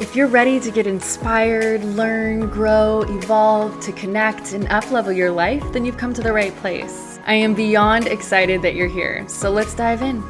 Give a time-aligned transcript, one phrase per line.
[0.00, 5.62] If you're ready to get inspired, learn, grow, evolve, to connect, and uplevel your life,
[5.74, 7.20] then you've come to the right place.
[7.26, 10.22] I am beyond excited that you're here, so let's dive in.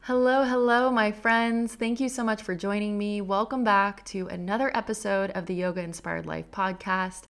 [0.00, 1.74] Hello, hello, my friends.
[1.74, 3.20] Thank you so much for joining me.
[3.20, 7.24] Welcome back to another episode of the Yoga Inspired Life podcast.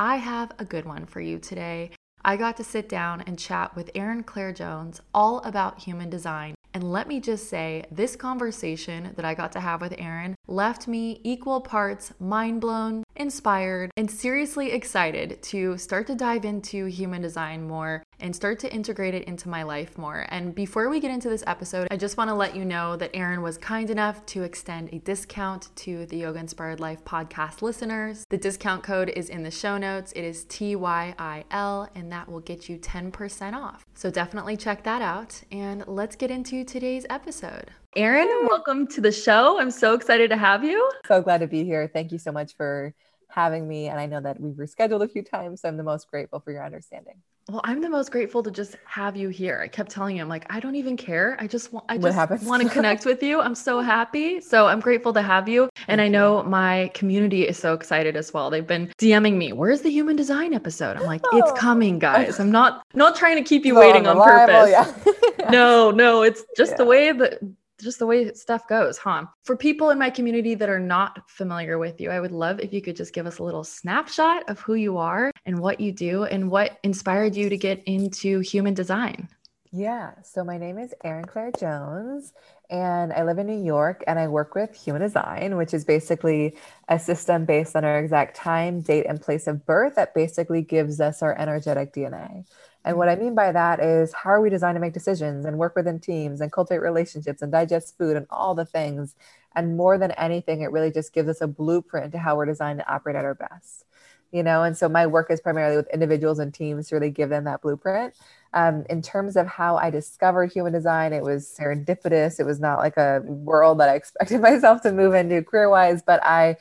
[0.00, 1.90] I have a good one for you today.
[2.24, 6.54] I got to sit down and chat with Erin Claire Jones all about human design.
[6.72, 10.86] And let me just say, this conversation that I got to have with Erin left
[10.86, 17.20] me equal parts mind blown, inspired, and seriously excited to start to dive into human
[17.20, 20.26] design more and start to integrate it into my life more.
[20.30, 23.10] And before we get into this episode, I just want to let you know that
[23.14, 28.26] Erin was kind enough to extend a discount to the Yoga Inspired Life podcast listeners.
[28.30, 30.12] The discount code is in the show notes.
[30.12, 33.84] It is TYIL, and that will get you 10% off.
[33.94, 35.40] So definitely check that out.
[35.50, 37.70] And let's get into today's episode.
[37.96, 39.58] Erin, welcome to the show.
[39.58, 40.90] I'm so excited to have you.
[41.06, 41.90] So glad to be here.
[41.92, 42.94] Thank you so much for
[43.28, 43.88] having me.
[43.88, 46.52] And I know that we've rescheduled a few times, so I'm the most grateful for
[46.52, 47.14] your understanding.
[47.50, 49.58] Well, I'm the most grateful to just have you here.
[49.64, 51.34] I kept telling him like I don't even care.
[51.40, 53.40] I just want I just want to connect with you.
[53.40, 54.42] I'm so happy.
[54.42, 55.70] So I'm grateful to have you.
[55.86, 58.50] And I know my community is so excited as well.
[58.50, 61.54] They've been DMing me, "Where's the human design episode?" I'm like, "It's oh.
[61.54, 62.38] coming, guys.
[62.38, 65.50] I'm not not trying to keep you waiting on purpose." Yeah.
[65.50, 66.76] no, no, it's just yeah.
[66.76, 67.38] the way that
[67.80, 69.26] just the way stuff goes, huh?
[69.44, 72.72] For people in my community that are not familiar with you, I would love if
[72.72, 75.92] you could just give us a little snapshot of who you are and what you
[75.92, 79.28] do and what inspired you to get into human design.
[79.70, 80.12] Yeah.
[80.22, 82.32] So my name is Erin Claire Jones,
[82.70, 86.56] and I live in New York and I work with human design, which is basically
[86.88, 91.00] a system based on our exact time, date, and place of birth that basically gives
[91.00, 92.46] us our energetic DNA.
[92.88, 95.58] And what I mean by that is how are we designed to make decisions and
[95.58, 99.14] work within teams and cultivate relationships and digest food and all the things.
[99.54, 102.78] And more than anything, it really just gives us a blueprint to how we're designed
[102.78, 103.84] to operate at our best.
[104.32, 107.28] You know, and so my work is primarily with individuals and teams to really give
[107.28, 108.14] them that blueprint.
[108.54, 112.40] Um, in terms of how I discovered human design, it was serendipitous.
[112.40, 116.00] It was not like a world that I expected myself to move into career wise,
[116.00, 116.56] but I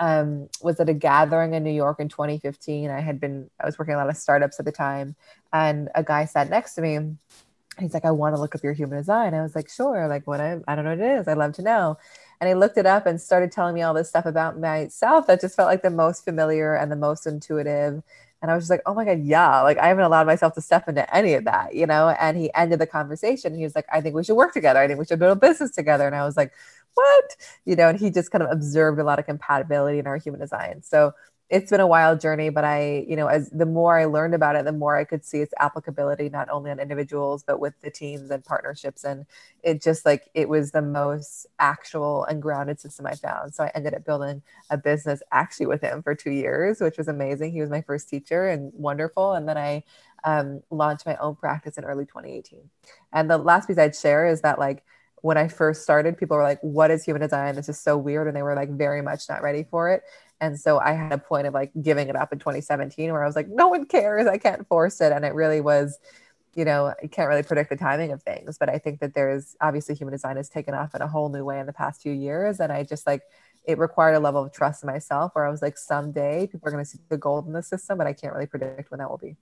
[0.00, 2.90] um, was at a gathering in New York in 2015.
[2.90, 5.14] I had been, I was working a lot of startups at the time,
[5.52, 7.16] and a guy sat next to me.
[7.78, 9.32] He's like, I want to look up your human design.
[9.32, 10.06] I was like, sure.
[10.06, 11.28] Like, what I, I don't know what it is.
[11.28, 11.98] I'd love to know.
[12.40, 15.40] And he looked it up and started telling me all this stuff about myself that
[15.40, 18.02] just felt like the most familiar and the most intuitive.
[18.42, 19.62] And I was just like, oh my God, yeah.
[19.62, 22.08] Like, I haven't allowed myself to step into any of that, you know?
[22.08, 23.54] And he ended the conversation.
[23.54, 24.80] He was like, I think we should work together.
[24.80, 26.06] I think we should build a business together.
[26.06, 26.52] And I was like,
[26.94, 27.36] what?
[27.64, 30.40] You know, and he just kind of observed a lot of compatibility in our human
[30.40, 30.82] design.
[30.82, 31.12] So
[31.52, 34.56] it's been a wild journey, but I, you know, as the more I learned about
[34.56, 37.90] it, the more I could see its applicability not only on individuals, but with the
[37.90, 39.04] teams and partnerships.
[39.04, 39.26] And
[39.62, 43.54] it just like it was the most actual and grounded system I found.
[43.54, 47.08] So I ended up building a business actually with him for two years, which was
[47.08, 47.52] amazing.
[47.52, 49.34] He was my first teacher and wonderful.
[49.34, 49.84] And then I
[50.24, 52.70] um, launched my own practice in early 2018.
[53.12, 54.84] And the last piece I'd share is that like
[55.22, 57.54] when I first started, people were like, What is human design?
[57.54, 58.26] This is so weird.
[58.26, 60.02] And they were like very much not ready for it.
[60.40, 63.26] And so I had a point of like giving it up in 2017 where I
[63.26, 64.26] was like, No one cares.
[64.26, 65.12] I can't force it.
[65.12, 65.98] And it really was,
[66.54, 68.58] you know, you can't really predict the timing of things.
[68.58, 71.44] But I think that there's obviously human design has taken off in a whole new
[71.44, 72.58] way in the past few years.
[72.58, 73.22] And I just like,
[73.64, 76.72] it required a level of trust in myself where I was like, someday people are
[76.72, 79.08] going to see the gold in the system, but I can't really predict when that
[79.08, 79.36] will be.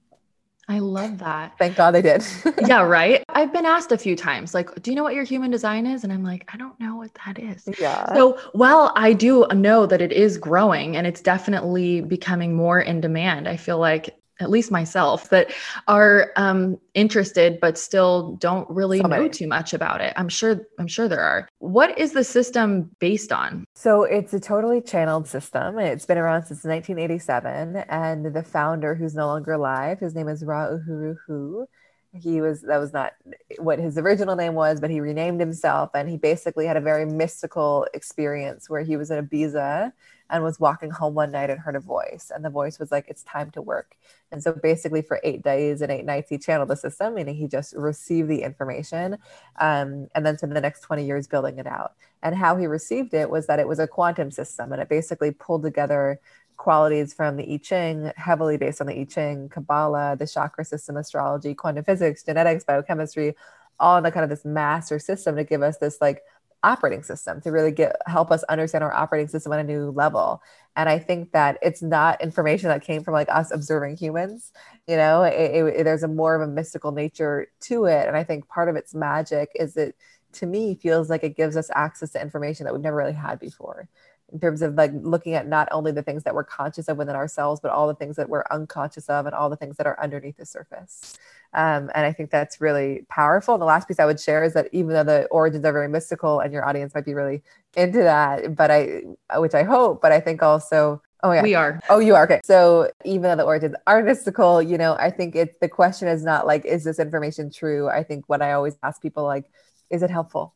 [0.69, 1.59] I love that.
[1.59, 2.25] Thank God they did.
[2.67, 3.25] yeah, right.
[3.31, 6.05] I've been asked a few times, like, do you know what your human design is?
[6.05, 7.69] And I'm like, I don't know what that is.
[7.81, 8.15] Yeah.
[8.15, 13.01] So, well, I do know that it is growing and it's definitely becoming more in
[13.01, 13.49] demand.
[13.49, 15.53] I feel like at least myself, that
[15.89, 20.13] are um, interested but still don't really know too much about it.
[20.17, 20.67] I'm sure.
[20.79, 21.49] I'm sure there are.
[21.59, 23.65] What is the system based on?
[23.75, 25.79] So it's a totally channeled system.
[25.79, 30.45] It's been around since 1987, and the founder, who's no longer alive, his name is
[30.45, 31.67] Ra Uru Hu.
[32.13, 33.13] He was that was not
[33.59, 37.07] what his original name was, but he renamed himself, and he basically had a very
[37.07, 39.93] mystical experience where he was in Ibiza
[40.31, 42.31] and was walking home one night and heard a voice.
[42.35, 43.97] And the voice was like, It's time to work.
[44.33, 47.49] And so basically, for eight days and eight nights, he channeled the system, meaning he
[47.49, 49.19] just received the information
[49.61, 51.95] um, and then spent the next 20 years building it out.
[52.23, 55.33] And how he received it was that it was a quantum system and it basically
[55.33, 56.21] pulled together
[56.57, 60.97] qualities from the I Ching, heavily based on the I Ching, Kabbalah, the chakra system,
[60.97, 63.35] astrology, quantum physics, genetics, biochemistry,
[63.81, 66.23] all in the kind of this master system to give us this like
[66.63, 70.43] operating system to really get help us understand our operating system on a new level.
[70.77, 74.53] And i think that it's not information that came from like us observing humans
[74.87, 75.23] you know?
[75.23, 78.07] It, it, there's a more of a mystical nature to it.
[78.07, 79.95] And i think part of its magic is that
[80.33, 83.39] to me feels like it gives us access to information that we've never really had
[83.41, 83.89] before
[84.33, 87.17] in terms of like looking at not only the things that we're conscious of within
[87.17, 90.01] ourselves, but all the things that we're unconscious of and all the things that are
[90.01, 91.19] underneath the surface.
[91.53, 93.55] Um, and I think that's really powerful.
[93.55, 95.89] And the last piece I would share is that even though the origins are very
[95.89, 97.43] mystical and your audience might be really
[97.77, 99.03] into that, but I,
[99.37, 101.43] which I hope, but I think also Oh yeah.
[101.43, 101.81] We are.
[101.91, 102.25] Oh, you are.
[102.25, 102.41] Okay.
[102.45, 106.25] So even though the origins are mystical, you know, I think it's the question is
[106.25, 107.89] not like, is this information true?
[107.89, 109.45] I think what I always ask people like,
[109.91, 110.55] is it helpful?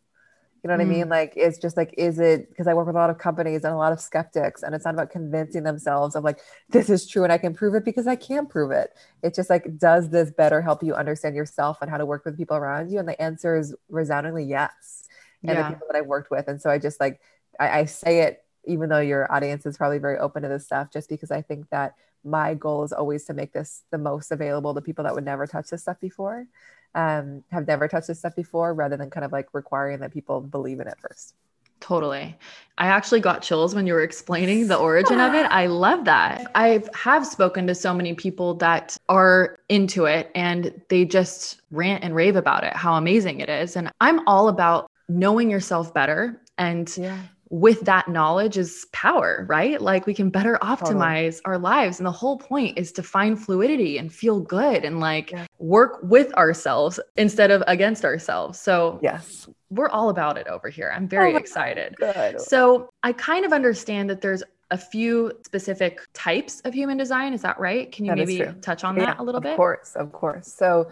[0.65, 0.91] You know what mm.
[0.91, 1.09] I mean?
[1.11, 3.75] Like, it's just like, is it because I work with a lot of companies and
[3.75, 6.39] a lot of skeptics, and it's not about convincing themselves of like,
[6.71, 8.95] this is true and I can prove it because I can prove it.
[9.23, 12.39] It's just like, does this better help you understand yourself and how to work with
[12.39, 12.99] people around you?
[12.99, 15.07] And the answer is resoundingly yes.
[15.43, 15.69] And yeah.
[15.69, 16.49] the people that I've worked with.
[16.49, 17.21] And so I just like,
[17.61, 20.91] I, I say it, even though your audience is probably very open to this stuff,
[20.91, 21.95] just because I think that
[22.25, 25.47] my goal is always to make this the most available to people that would never
[25.47, 26.47] touch this stuff before
[26.95, 30.41] um, have never touched this stuff before rather than kind of like requiring that people
[30.41, 31.35] believe in it first.
[31.81, 32.37] Totally.
[32.79, 35.45] I actually got chills when you were explaining the origin of it.
[35.51, 36.51] I love that.
[36.55, 42.03] I have spoken to so many people that are into it and they just rant
[42.03, 43.77] and rave about it, how amazing it is.
[43.77, 47.19] And I'm all about knowing yourself better and yeah
[47.55, 49.81] with that knowledge is power, right?
[49.81, 51.41] Like we can better optimize totally.
[51.45, 52.01] our lives.
[52.01, 55.47] And the whole point is to find fluidity and feel good and like yeah.
[55.61, 58.59] work with ourselves instead of against ourselves.
[58.59, 60.93] So, yes, we're all about it over here.
[60.93, 61.95] I'm oh very oh excited.
[61.97, 62.41] Good.
[62.41, 64.43] So, I kind of understand that there's
[64.73, 67.33] a few specific types of human design.
[67.35, 67.93] Is that right?
[67.93, 69.53] Can you that maybe touch on yeah, that a little bit?
[69.53, 70.53] Of course, of course.
[70.53, 70.91] So,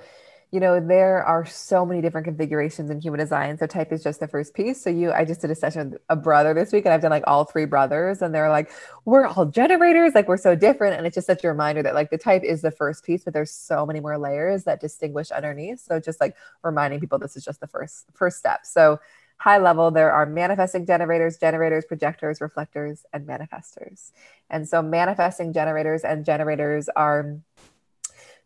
[0.52, 3.56] you know, there are so many different configurations in human design.
[3.56, 4.82] So type is just the first piece.
[4.82, 7.10] So you, I just did a session with a brother this week and I've done
[7.10, 8.70] like all three brothers and they're like,
[9.06, 10.12] we're all generators.
[10.14, 10.98] Like we're so different.
[10.98, 13.32] And it's just such a reminder that like the type is the first piece, but
[13.32, 15.80] there's so many more layers that distinguish underneath.
[15.80, 18.66] So just like reminding people, this is just the first, first step.
[18.66, 19.00] So
[19.38, 24.12] high level, there are manifesting generators, generators, projectors, reflectors, and manifestors.
[24.50, 27.38] And so manifesting generators and generators are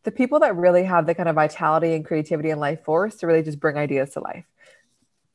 [0.07, 3.27] the people that really have the kind of vitality and creativity and life force to
[3.27, 4.45] really just bring ideas to life.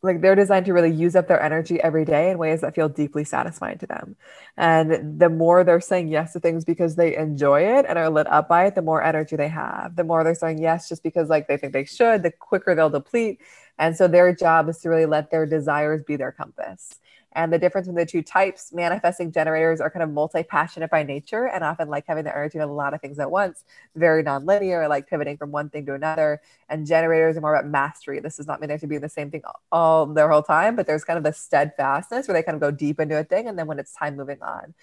[0.02, 2.88] Like they're designed to really use up their energy every day in ways that feel
[2.88, 4.16] deeply satisfying to them.
[4.56, 8.28] And the more they're saying yes to things because they enjoy it and are lit
[8.28, 9.98] up by it, the more energy they have.
[9.98, 12.90] The more they're saying yes just because like they think they should, the quicker they'll
[12.90, 13.42] deplete.
[13.78, 16.98] And so their job is to really let their desires be their compass.
[17.34, 21.48] And the difference in the two types, manifesting generators are kind of multi-passionate by nature
[21.48, 23.64] and often like having the energy of a lot of things at once,
[23.96, 26.42] very non-linear, like pivoting from one thing to another.
[26.68, 28.20] And generators are more about mastery.
[28.20, 30.76] This does not mean they have to be the same thing all their whole time,
[30.76, 33.48] but there's kind of the steadfastness where they kind of go deep into a thing
[33.48, 34.74] and then when it's time moving on.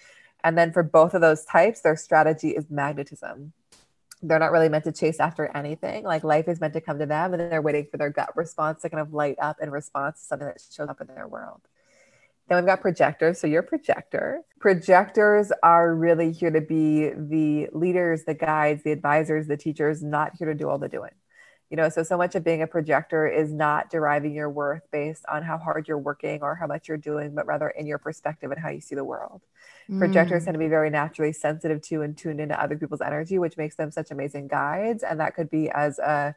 [0.43, 3.53] And then for both of those types, their strategy is magnetism
[4.21, 6.03] they're not really meant to chase after anything.
[6.03, 8.35] Like life is meant to come to them, and then they're waiting for their gut
[8.35, 11.27] response to kind of light up in response to something that shows up in their
[11.27, 11.61] world.
[12.49, 13.39] Then we've got projectors.
[13.39, 14.41] So you're a projector.
[14.59, 20.33] Projectors are really here to be the leaders, the guides, the advisors, the teachers, not
[20.37, 21.11] here to do all the doing.
[21.69, 25.23] You know, so so much of being a projector is not deriving your worth based
[25.31, 28.49] on how hard you're working or how much you're doing, but rather in your perspective
[28.49, 29.41] and how you see the world.
[29.87, 29.99] Mm.
[29.99, 33.55] Projectors tend to be very naturally sensitive to and tuned into other people's energy, which
[33.55, 35.03] makes them such amazing guides.
[35.03, 36.35] And that could be as a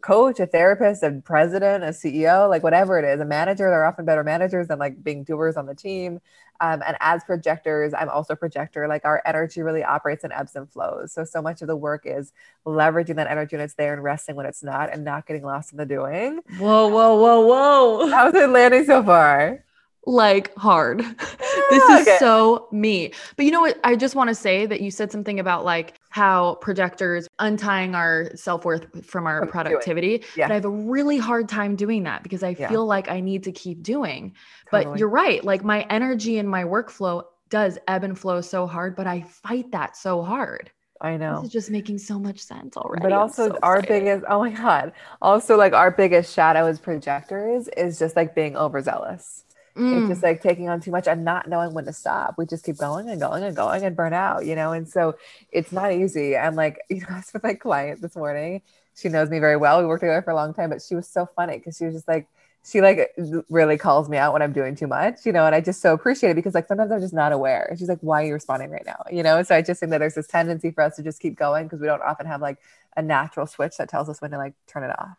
[0.00, 3.68] coach, a therapist, a president, a CEO, like whatever it is, a manager.
[3.70, 6.20] They're often better managers than like being doers on the team.
[6.60, 8.88] Um, and as projectors, I'm also a projector.
[8.88, 11.12] Like our energy really operates in ebbs and flows.
[11.12, 12.32] So, so much of the work is
[12.64, 15.72] leveraging that energy when it's there and resting when it's not and not getting lost
[15.72, 16.40] in the doing.
[16.58, 18.10] Whoa, whoa, whoa, whoa.
[18.10, 19.64] How's it landing so far?
[20.06, 21.00] Like hard.
[21.70, 22.16] this is okay.
[22.18, 23.12] so me.
[23.36, 23.78] But you know what?
[23.84, 28.30] I just want to say that you said something about like how projectors untying our
[28.34, 30.24] self-worth from our productivity.
[30.36, 30.46] Yeah.
[30.46, 32.68] But I have a really hard time doing that because I yeah.
[32.68, 34.34] feel like I need to keep doing.
[34.70, 34.92] Totally.
[34.92, 35.44] But you're right.
[35.44, 39.72] Like my energy and my workflow does ebb and flow so hard, but I fight
[39.72, 40.70] that so hard.
[41.00, 41.36] I know.
[41.42, 43.02] This is just making so much sense already.
[43.02, 44.92] But also so our biggest oh my god.
[45.20, 49.44] Also like our biggest shadow as projectors is just like being overzealous
[49.76, 50.00] mm.
[50.00, 52.34] it's just like taking on too much and not knowing when to stop.
[52.38, 54.72] We just keep going and going and going and burn out, you know?
[54.72, 55.16] And so
[55.52, 56.34] it's not easy.
[56.34, 58.62] And like, you know, I was with my client this morning.
[58.94, 59.80] She knows me very well.
[59.80, 61.94] We worked together for a long time, but she was so funny because she was
[61.94, 62.26] just like,
[62.64, 63.14] she like
[63.48, 65.94] really calls me out when I'm doing too much, you know, and I just so
[65.94, 67.72] appreciate it because like sometimes I'm just not aware.
[67.78, 69.04] she's like, why are you responding right now?
[69.08, 71.36] You know, so I just think that there's this tendency for us to just keep
[71.36, 72.58] going because we don't often have like
[72.96, 75.16] a natural switch that tells us when to like turn it off.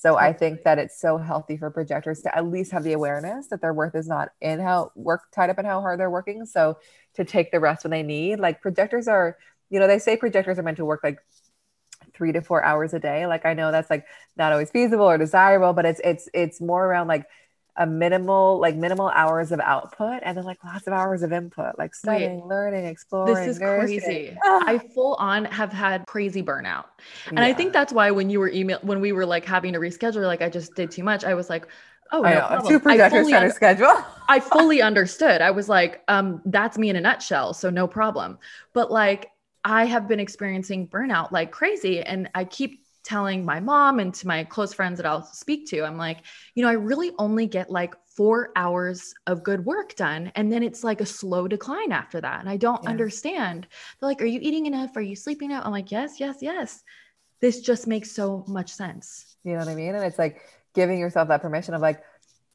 [0.00, 3.48] So I think that it's so healthy for projectors to at least have the awareness
[3.48, 6.46] that their worth is not in how work tied up in how hard they're working.
[6.46, 6.78] So
[7.14, 9.36] to take the rest when they need, like projectors are,
[9.70, 11.18] you know, they say projectors are meant to work like
[12.14, 13.26] three to four hours a day.
[13.26, 16.86] Like I know that's like not always feasible or desirable, but it's it's it's more
[16.86, 17.26] around like
[17.78, 21.78] a minimal like minimal hours of output and then like lots of hours of input
[21.78, 24.00] like studying Wait, learning exploring this is nursing.
[24.00, 26.86] crazy i full on have had crazy burnout
[27.28, 27.44] and yeah.
[27.44, 30.24] i think that's why when you were email when we were like having to reschedule
[30.24, 31.66] like i just did too much i was like
[32.10, 32.68] oh I no know.
[32.68, 36.96] two projectors trying to schedule i fully understood i was like um that's me in
[36.96, 38.38] a nutshell so no problem
[38.74, 39.30] but like
[39.64, 42.00] I have been experiencing burnout like crazy.
[42.00, 45.82] And I keep telling my mom and to my close friends that I'll speak to,
[45.82, 46.18] I'm like,
[46.54, 50.30] you know, I really only get like four hours of good work done.
[50.34, 52.40] And then it's like a slow decline after that.
[52.40, 52.90] And I don't yeah.
[52.90, 53.66] understand.
[53.98, 54.94] They're like, are you eating enough?
[54.94, 55.64] Are you sleeping enough?
[55.64, 56.82] I'm like, yes, yes, yes.
[57.40, 59.36] This just makes so much sense.
[59.42, 59.94] You know what I mean?
[59.94, 60.42] And it's like
[60.74, 62.02] giving yourself that permission of like,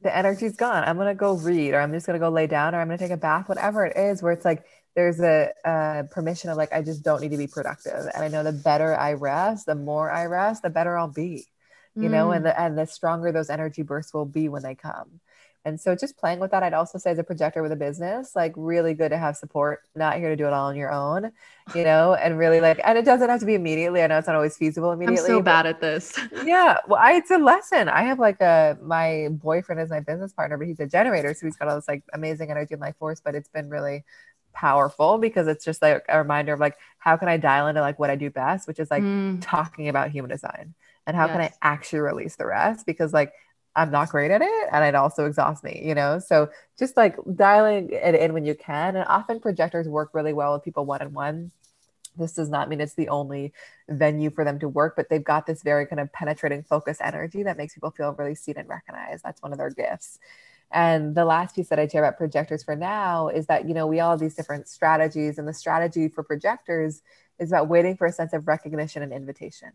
[0.02, 0.84] the energy's gone.
[0.84, 2.86] I'm going to go read, or I'm just going to go lay down, or I'm
[2.86, 6.50] going to take a bath, whatever it is, where it's like, there's a, a, permission
[6.50, 8.08] of like i just don't need to be productive.
[8.14, 11.46] And i know the better i rest the more i rest the better i'll be
[11.96, 12.12] you mm.
[12.12, 15.20] know and the and the stronger those energy bursts will be when they come.
[15.66, 18.36] And so just playing with that i'd also say as a projector with a business
[18.36, 21.32] like really good to have support not here to do it all on your own
[21.74, 24.02] you know and really like and it doesn't have to be immediately.
[24.02, 26.18] I know it's not always feasible immediately i'm so bad at this.
[26.44, 27.88] Yeah well I, it's a lesson.
[27.88, 31.46] I have like a my boyfriend is my business partner but he's a generator so
[31.46, 34.04] he's got all this like amazing energy and life force but it's been really
[34.54, 37.98] powerful because it's just like a reminder of like how can I dial into like
[37.98, 39.38] what I do best, which is like mm.
[39.40, 40.74] talking about human design
[41.06, 41.32] and how yes.
[41.32, 43.32] can I actually release the rest because like
[43.76, 46.18] I'm not great at it and it also exhausts me, you know?
[46.18, 48.96] So just like dialing it in when you can.
[48.96, 51.50] And often projectors work really well with people one on one.
[52.16, 53.52] This does not mean it's the only
[53.88, 57.42] venue for them to work, but they've got this very kind of penetrating focus energy
[57.42, 59.24] that makes people feel really seen and recognized.
[59.24, 60.20] That's one of their gifts.
[60.74, 63.86] And the last piece that I share about projectors for now is that, you know,
[63.86, 67.00] we all have these different strategies, and the strategy for projectors
[67.38, 69.70] is about waiting for a sense of recognition and invitation.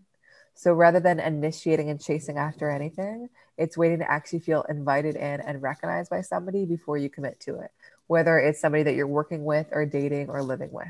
[0.56, 5.39] So rather than initiating and chasing after anything, it's waiting to actually feel invited in
[5.39, 7.72] and recognized by somebody before you commit to it,
[8.08, 10.88] whether it's somebody that you're working with or dating or living with.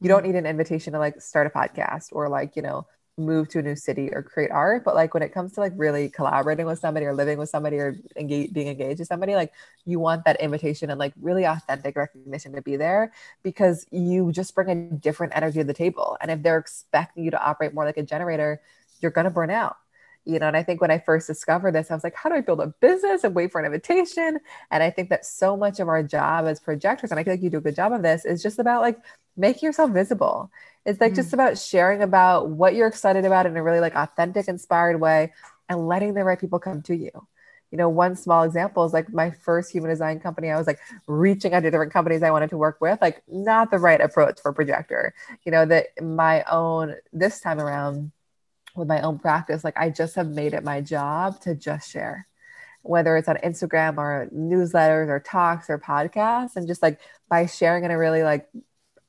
[0.00, 0.32] You don't mm-hmm.
[0.32, 2.88] need an invitation to like start a podcast or like, you know,
[3.18, 5.72] move to a new city or create art but like when it comes to like
[5.76, 9.52] really collaborating with somebody or living with somebody or engage, being engaged with somebody like
[9.84, 14.54] you want that invitation and like really authentic recognition to be there because you just
[14.54, 16.16] bring a different energy to the table.
[16.20, 18.62] And if they're expecting you to operate more like a generator
[19.00, 19.76] you're going to burn out
[20.24, 20.46] you know?
[20.46, 22.60] And i think when i first discovered this i was like how do i build
[22.60, 24.38] a business and wait for an invitation?
[24.70, 27.42] And i think that so much of our job as projectors and i feel like
[27.42, 28.98] you do a good job of this is just about like
[29.36, 30.50] making yourself visible
[30.84, 31.16] it's like mm.
[31.16, 35.32] just about sharing about what you're excited about in a really like authentic, inspired way
[35.68, 37.10] and letting the right people come to you.
[37.70, 40.50] You know, one small example is like my first human design company.
[40.50, 43.70] I was like reaching out to different companies I wanted to work with, like not
[43.70, 45.14] the right approach for projector.
[45.46, 48.12] You know, that my own this time around
[48.76, 52.26] with my own practice, like I just have made it my job to just share
[52.82, 56.98] whether it's on Instagram or newsletters or talks or podcasts, and just like
[57.28, 58.48] by sharing in a really like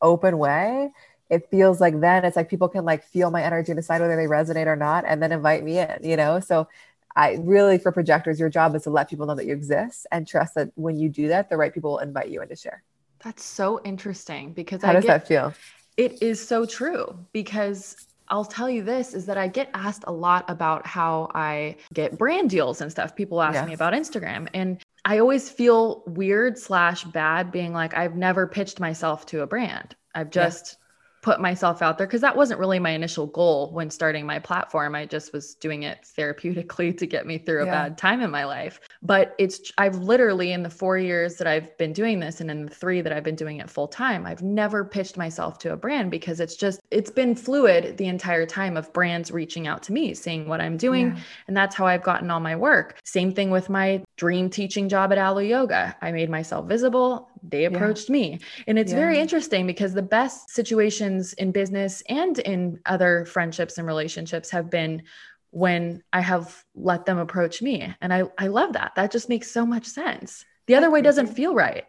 [0.01, 0.91] open way,
[1.33, 4.15] it feels like then it's like people can like feel my energy and decide whether
[4.15, 6.67] they resonate or not and then invite me in you know so
[7.15, 10.27] i really for projectors your job is to let people know that you exist and
[10.27, 12.83] trust that when you do that the right people will invite you in to share
[13.23, 15.53] that's so interesting because how I does get, that feel
[15.97, 20.11] it is so true because I'll tell you this is that I get asked a
[20.11, 23.15] lot about how I get brand deals and stuff.
[23.15, 23.67] People ask yes.
[23.67, 28.79] me about Instagram and I always feel weird slash bad being like, I've never pitched
[28.79, 29.95] myself to a brand.
[30.15, 30.77] I've just
[31.23, 34.93] put myself out there because that wasn't really my initial goal when starting my platform.
[34.93, 37.71] I just was doing it therapeutically to get me through a yeah.
[37.71, 38.81] bad time in my life.
[39.01, 42.65] But it's, I've literally, in the four years that I've been doing this and in
[42.65, 45.77] the three that I've been doing it full time, I've never pitched myself to a
[45.77, 49.93] brand because it's just, it's been fluid the entire time of brands reaching out to
[49.93, 51.15] me, seeing what I'm doing.
[51.15, 51.21] Yeah.
[51.47, 52.99] And that's how I've gotten all my work.
[53.05, 55.95] Same thing with my dream teaching job at Alo Yoga.
[56.01, 58.13] I made myself visible they approached yeah.
[58.13, 58.39] me.
[58.67, 58.99] And it's yeah.
[58.99, 64.69] very interesting because the best situations in business and in other friendships and relationships have
[64.69, 65.03] been
[65.51, 67.93] when I have let them approach me.
[68.01, 68.93] And I, I love that.
[68.95, 70.45] That just makes so much sense.
[70.67, 71.85] the other way doesn't feel right.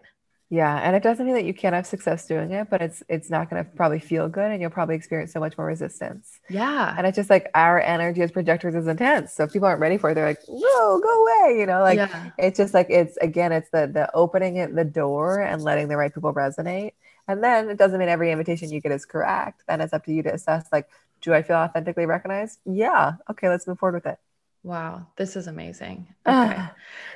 [0.54, 3.28] Yeah, and it doesn't mean that you can't have success doing it, but it's it's
[3.28, 6.38] not going to probably feel good, and you'll probably experience so much more resistance.
[6.49, 9.32] Yeah, and it's just like our energy as projectors is intense.
[9.32, 11.80] So if people aren't ready for it, they're like, "No, go away," you know.
[11.80, 12.30] Like yeah.
[12.38, 15.96] it's just like it's again, it's the the opening it the door and letting the
[15.96, 16.92] right people resonate,
[17.26, 19.64] and then it doesn't mean every invitation you get is correct.
[19.66, 20.88] Then it's up to you to assess like,
[21.20, 22.61] do I feel authentically recognized?
[22.64, 24.20] Yeah, okay, let's move forward with it.
[24.64, 26.09] Wow, this is amazing.
[26.26, 26.59] Okay.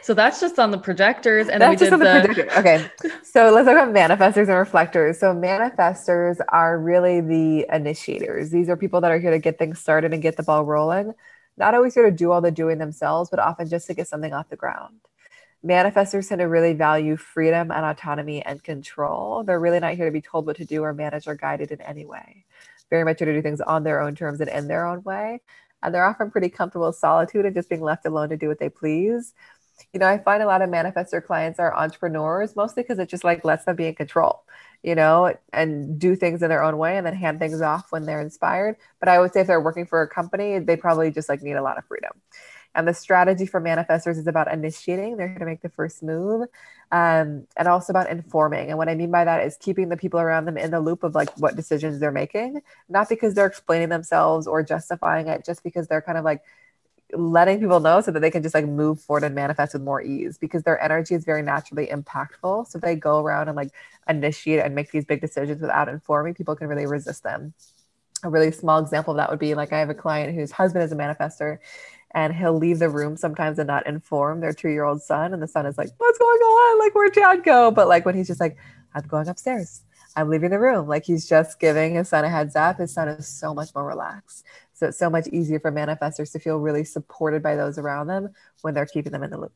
[0.03, 1.49] so that's just on the projectors.
[1.49, 2.59] And that's just on the, the projector.
[2.59, 2.87] Okay.
[3.25, 5.19] So let's talk about manifestors and reflectors.
[5.19, 8.51] So manifestors are really the initiators.
[8.51, 11.15] These are people that are here to get things started and get the ball rolling.
[11.57, 14.33] Not always here to do all the doing themselves, but often just to get something
[14.33, 15.01] off the ground.
[15.65, 19.43] Manifestors tend to really value freedom and autonomy and control.
[19.43, 21.81] They're really not here to be told what to do or managed or guided in
[21.81, 22.45] any way.
[22.91, 25.41] Very much here to do things on their own terms and in their own way
[25.83, 28.59] and they're often pretty comfortable with solitude and just being left alone to do what
[28.59, 29.35] they please.
[29.93, 33.25] You know, I find a lot of manifestor clients are entrepreneurs mostly because it just
[33.25, 34.43] like lets them be in control,
[34.83, 38.05] you know, and do things in their own way and then hand things off when
[38.05, 38.77] they're inspired.
[38.99, 41.53] But I would say if they're working for a company, they probably just like need
[41.53, 42.11] a lot of freedom.
[42.75, 45.17] And the strategy for manifestors is about initiating.
[45.17, 46.49] They're going to make the first move
[46.93, 48.69] um, and also about informing.
[48.69, 51.03] And what I mean by that is keeping the people around them in the loop
[51.03, 55.63] of like what decisions they're making, not because they're explaining themselves or justifying it, just
[55.63, 56.43] because they're kind of like
[57.15, 60.03] letting people know so that they can just like move forward and manifest with more
[60.03, 62.67] ease because their energy is very naturally impactful.
[62.69, 63.71] So they go around and like
[64.09, 67.55] initiate and make these big decisions without informing, people can really resist them.
[68.25, 70.85] A really small example of that would be like I have a client whose husband
[70.85, 71.59] is a manifestor
[72.13, 75.33] and he'll leave the room sometimes and not inform their two year old son.
[75.33, 76.79] And the son is like, What's going on?
[76.79, 77.71] Like, where'd Chad go?
[77.71, 78.57] But like when he's just like,
[78.95, 79.83] I'm going upstairs,
[80.17, 83.09] I'm leaving the room, like he's just giving his son a heads up, his son
[83.09, 84.45] is so much more relaxed.
[84.73, 88.31] So it's so much easier for manifestors to feel really supported by those around them
[88.63, 89.53] when they're keeping them in the loop.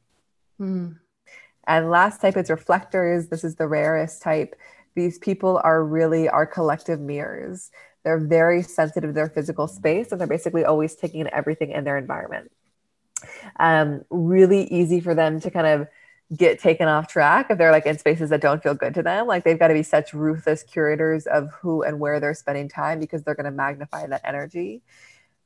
[0.61, 0.99] Mm.
[1.67, 3.29] And last type is reflectors.
[3.29, 4.57] This is the rarest type.
[4.95, 7.71] These people are really our collective mirrors.
[8.05, 11.85] They're very sensitive to their physical space and they're basically always taking in everything in
[11.85, 12.51] their environment.
[13.59, 15.89] Um, really easy for them to kind of
[16.37, 19.27] get taken off track if they're like in spaces that don't feel good to them.
[19.27, 22.99] Like they've got to be such ruthless curators of who and where they're spending time
[22.99, 24.83] because they're going to magnify that energy.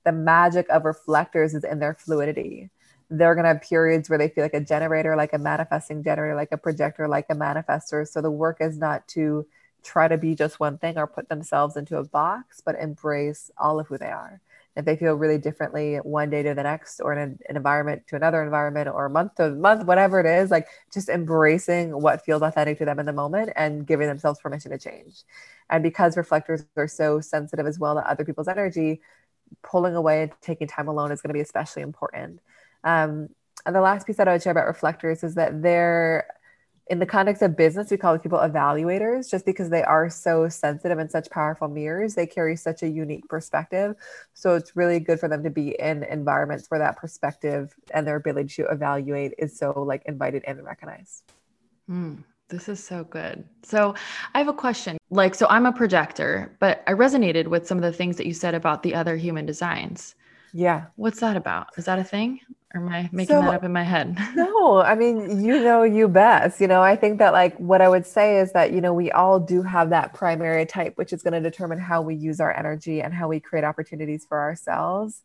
[0.04, 2.70] The magic of reflectors is in their fluidity.
[3.10, 6.36] They're going to have periods where they feel like a generator, like a manifesting generator,
[6.36, 8.06] like a projector, like a manifestor.
[8.06, 9.46] So the work is not to
[9.82, 13.78] try to be just one thing or put themselves into a box, but embrace all
[13.78, 14.40] of who they are.
[14.76, 18.02] If they feel really differently one day to the next, or in an, an environment
[18.08, 22.42] to another environment, or month to month, whatever it is, like just embracing what feels
[22.42, 25.22] authentic to them in the moment and giving themselves permission to change.
[25.70, 29.00] And because reflectors are so sensitive as well to other people's energy,
[29.62, 32.40] pulling away and taking time alone is going to be especially important.
[32.84, 33.30] Um,
[33.64, 36.26] and the last piece that I would share about reflectors is that they're
[36.88, 40.98] in the context of business, we call people evaluators just because they are so sensitive
[40.98, 42.14] and such powerful mirrors.
[42.14, 43.96] They carry such a unique perspective.
[44.34, 48.16] So it's really good for them to be in environments where that perspective and their
[48.16, 51.24] ability to evaluate is so like invited and recognized.
[51.90, 53.44] Mm, this is so good.
[53.64, 53.94] So
[54.34, 54.96] I have a question.
[55.10, 58.34] Like, so I'm a projector, but I resonated with some of the things that you
[58.34, 60.14] said about the other human designs.
[60.56, 60.86] Yeah.
[60.96, 61.68] What's that about?
[61.76, 62.40] Is that a thing?
[62.74, 64.16] Or am I making so, that up in my head?
[64.34, 66.62] no, I mean, you know you best.
[66.62, 69.10] You know, I think that like what I would say is that, you know, we
[69.10, 72.56] all do have that primary type, which is going to determine how we use our
[72.56, 75.22] energy and how we create opportunities for ourselves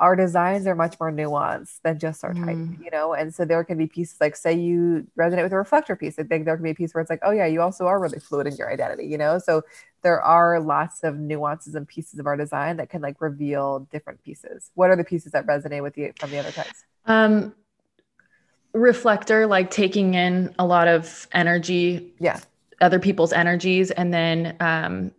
[0.00, 2.84] our designs are much more nuanced than just our type, mm.
[2.84, 3.14] you know?
[3.14, 6.18] And so there can be pieces like, say you resonate with a reflector piece.
[6.18, 8.00] I think there can be a piece where it's like, oh, yeah, you also are
[8.00, 9.38] really fluid in your identity, you know?
[9.38, 9.62] So
[10.02, 14.22] there are lots of nuances and pieces of our design that can like reveal different
[14.24, 14.70] pieces.
[14.74, 16.84] What are the pieces that resonate with you from the other types?
[17.06, 17.54] Um,
[18.72, 22.12] reflector, like taking in a lot of energy.
[22.18, 22.40] Yeah.
[22.80, 23.92] Other people's energies.
[23.92, 25.12] And then, um,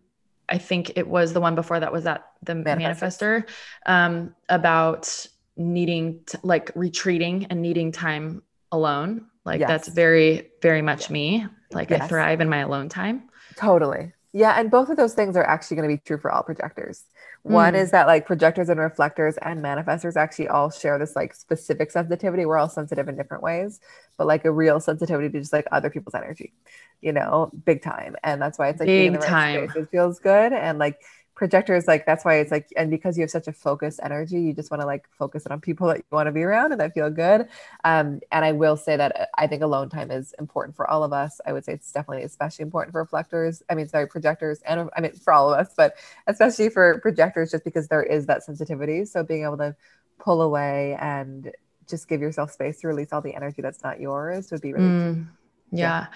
[0.48, 3.48] I think it was the one before that was that the manifestor,
[3.86, 5.28] um, about
[5.58, 9.28] needing to, like retreating and needing time alone.
[9.46, 9.70] Like yes.
[9.70, 11.48] that's very, very much me.
[11.72, 12.02] Like yes.
[12.02, 13.30] I thrive in my alone time.
[13.56, 14.14] Totally.
[14.36, 14.60] Yeah.
[14.60, 17.06] And both of those things are actually going to be true for all projectors.
[17.43, 17.80] One mm.
[17.80, 22.45] is that like projectors and reflectors and manifestors actually all share this like specific sensitivity.
[22.45, 23.80] We're all sensitive in different ways,
[24.17, 26.52] but like a real sensitivity to just like other people's energy,
[27.00, 28.17] you know, big time.
[28.24, 29.69] And that's why it's like big time.
[29.69, 30.52] Space, it feels good.
[30.52, 31.00] And like
[31.36, 34.54] projectors like that's why it's like and because you have such a focused energy you
[34.54, 36.80] just want to like focus it on people that you want to be around and
[36.80, 37.48] that feel good
[37.84, 41.04] um, and i will say that uh, i think alone time is important for all
[41.04, 44.62] of us i would say it's definitely especially important for reflectors i mean sorry projectors
[44.65, 45.95] and i mean for all of us but
[46.28, 49.76] especially for projectors just because there is that sensitivity so being able to
[50.19, 51.52] pull away and
[51.88, 54.86] just give yourself space to release all the energy that's not yours would be really
[54.86, 55.28] mm,
[55.71, 55.80] yeah.
[55.80, 56.08] yeah.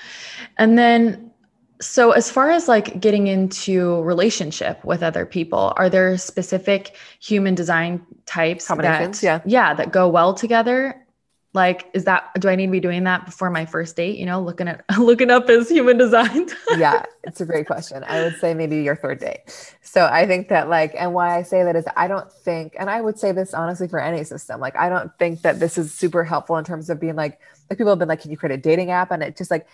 [0.57, 1.28] And then
[1.81, 7.55] so as far as like getting into relationship with other people, are there specific human
[7.55, 9.41] design types that yeah.
[9.45, 11.05] yeah, that go well together?
[11.53, 14.17] Like, is that do I need to be doing that before my first date?
[14.17, 16.49] You know, looking at looking up as human design.
[16.77, 18.03] yeah, it's a great question.
[18.03, 19.75] I would say maybe your third date.
[19.81, 22.89] So I think that like, and why I say that is I don't think, and
[22.89, 25.93] I would say this honestly for any system, like I don't think that this is
[25.93, 27.39] super helpful in terms of being like,
[27.69, 29.11] like people have been like, can you create a dating app?
[29.11, 29.65] And it just like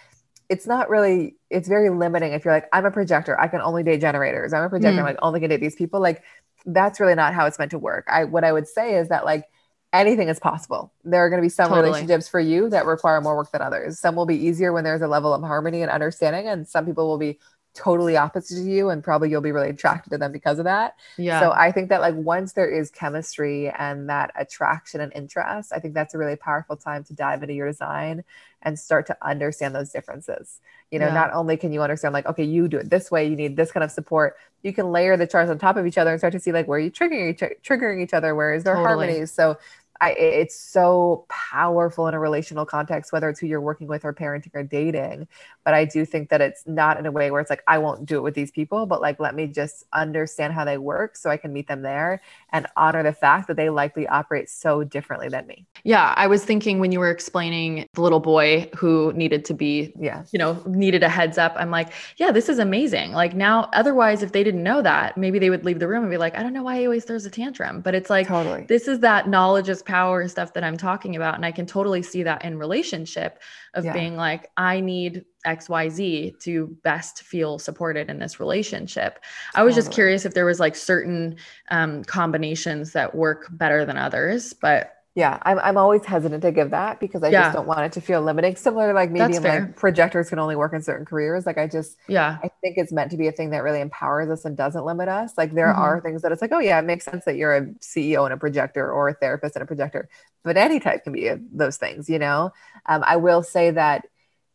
[0.50, 3.84] it's not really it's very limiting if you're like i'm a projector i can only
[3.84, 4.54] date generators.
[4.54, 5.00] I'm a projector mm.
[5.00, 6.00] i'm like only can date these people.
[6.00, 6.24] Like
[6.66, 8.06] that's really not how it's meant to work.
[8.10, 9.46] I what i would say is that like
[9.94, 10.94] anything is possible.
[11.04, 11.88] There are going to be some totally.
[11.88, 13.98] relationships for you that require more work than others.
[13.98, 17.08] Some will be easier when there's a level of harmony and understanding and some people
[17.08, 17.40] will be
[17.76, 20.96] totally opposite to you and probably you'll be really attracted to them because of that.
[21.18, 21.40] Yeah.
[21.42, 25.80] So I think that like once there is chemistry and that attraction and interest, I
[25.80, 28.24] think that's a really powerful time to dive into your design
[28.62, 30.60] and start to understand those differences.
[30.90, 31.14] You know, yeah.
[31.14, 33.72] not only can you understand like okay, you do it this way, you need this
[33.72, 34.38] kind of support.
[34.64, 36.68] You can layer the charts on top of each other and start to see like
[36.68, 39.08] where are you triggering each triggering each other, where is there totally.
[39.08, 39.32] harmonies.
[39.32, 39.58] So
[40.02, 44.14] I, it's so powerful in a relational context, whether it's who you're working with or
[44.14, 45.28] parenting or dating.
[45.64, 48.06] But I do think that it's not in a way where it's like, I won't
[48.06, 51.30] do it with these people, but like, let me just understand how they work so
[51.30, 55.30] I can meet them there and honor the fact that they likely operate so differently
[55.30, 55.66] than me.
[55.84, 56.14] Yeah.
[56.18, 60.24] I was thinking when you were explaining the little boy who needed to be, yeah,
[60.32, 61.54] you know, needed a heads up.
[61.58, 63.14] I'm like, yeah, this is amazing.
[63.14, 66.12] Like now, otherwise, if they didn't know that, maybe they would leave the room and
[66.12, 67.82] be like, I don't know why he always throws a tantrum.
[67.82, 68.66] But it's like, totally.
[68.68, 71.36] this is that knowledge is power stuff that I'm talking about.
[71.36, 73.40] And I can totally see that in relationship
[73.74, 73.94] of yeah.
[73.94, 79.20] being like, I need XYZ to best feel supported in this relationship.
[79.54, 81.38] I was just curious if there was like certain
[81.70, 86.72] um, combinations that work better than others, but yeah, I'm, I'm always hesitant to give
[86.72, 87.44] that because I yeah.
[87.44, 88.58] just don't want it to feel limiting.
[88.58, 91.46] Similar to like maybe like projectors can only work in certain careers.
[91.46, 94.30] Like I just, yeah, I think it's meant to be a thing that really empowers
[94.30, 95.32] us and doesn't limit us.
[95.38, 95.82] Like there mm-hmm.
[95.82, 98.34] are things that it's like, oh yeah, it makes sense that you're a CEO and
[98.34, 100.10] a projector or a therapist and a projector,
[100.44, 102.52] but any type can be a, those things, you know?
[102.86, 104.06] Um, I will say that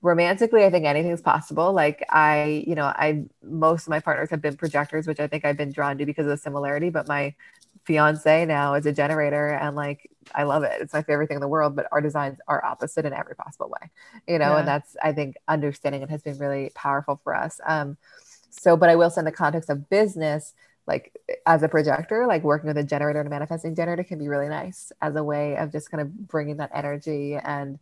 [0.03, 4.41] romantically i think anything's possible like i you know i most of my partners have
[4.41, 7.35] been projectors which i think i've been drawn to because of the similarity but my
[7.85, 10.81] fiance now is a generator and like I love it.
[10.81, 13.71] It's my favorite thing in the world, but our designs are opposite in every possible
[13.71, 13.91] way.
[14.29, 14.59] You know, yeah.
[14.59, 17.61] and that's I think understanding it has been really powerful for us.
[17.67, 17.97] Um
[18.51, 20.55] so but I will say in the context of business,
[20.87, 21.17] like
[21.47, 24.49] as a projector, like working with a generator and a manifesting generator can be really
[24.49, 27.79] nice as a way of just kind of bringing that energy and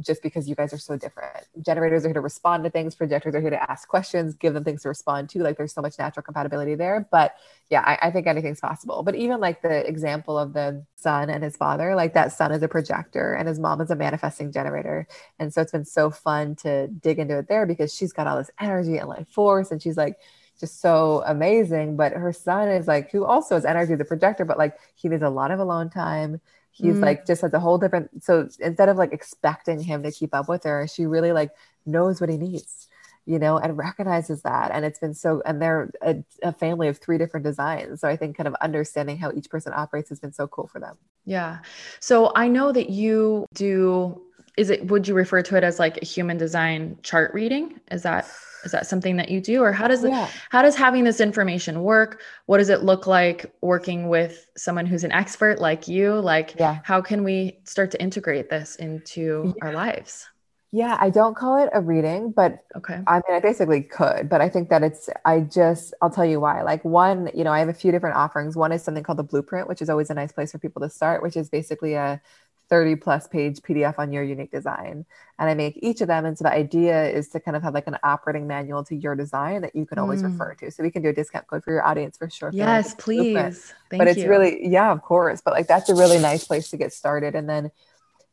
[0.00, 1.46] just because you guys are so different.
[1.60, 4.64] Generators are here to respond to things, projectors are here to ask questions, give them
[4.64, 5.40] things to respond to.
[5.40, 7.06] Like there's so much natural compatibility there.
[7.10, 7.34] But
[7.70, 9.02] yeah, I, I, think anything's possible.
[9.02, 12.62] But even like the example of the son and his father, like that son is
[12.62, 15.06] a projector and his mom is a manifesting generator.
[15.38, 18.38] And so it's been so fun to dig into it there because she's got all
[18.38, 20.18] this energy and life force and she's like,
[20.58, 21.96] just so amazing.
[21.96, 25.22] But her son is like, who also has energy, the projector, but like he needs
[25.22, 26.40] a lot of alone time
[26.76, 27.02] he's mm.
[27.02, 30.48] like just has a whole different so instead of like expecting him to keep up
[30.48, 31.50] with her she really like
[31.86, 32.88] knows what he needs
[33.26, 34.70] you know and recognizes that.
[34.72, 38.00] And it's been so and they're a, a, family of three different designs.
[38.00, 40.80] So i think kind of understanding how each person operates has been so cool for
[40.80, 40.96] them.
[41.24, 41.58] Yeah.
[42.00, 44.22] So i know that you do
[44.56, 47.80] is it would you refer to it as like a human design chart reading?
[47.90, 48.30] Is that
[48.66, 50.28] is that something that you do or how does yeah.
[50.50, 55.04] how does having this information work what does it look like working with someone who's
[55.04, 56.80] an expert like you like yeah.
[56.84, 59.64] how can we start to integrate this into yeah.
[59.66, 60.26] our lives
[60.72, 64.40] yeah i don't call it a reading but okay i mean i basically could but
[64.40, 67.60] i think that it's i just i'll tell you why like one you know i
[67.60, 70.14] have a few different offerings one is something called the blueprint which is always a
[70.14, 72.20] nice place for people to start which is basically a
[72.68, 75.04] 30 plus page PDF on your unique design.
[75.38, 76.24] And I make each of them.
[76.24, 79.14] And so the idea is to kind of have like an operating manual to your
[79.14, 80.32] design that you can always mm.
[80.32, 80.70] refer to.
[80.70, 82.50] So we can do a discount code for your audience for sure.
[82.52, 83.34] Yes, please.
[83.34, 83.54] Thank
[83.92, 83.98] you.
[83.98, 84.28] but it's you.
[84.28, 85.40] really, yeah, of course.
[85.40, 87.34] But like that's a really nice place to get started.
[87.34, 87.70] And then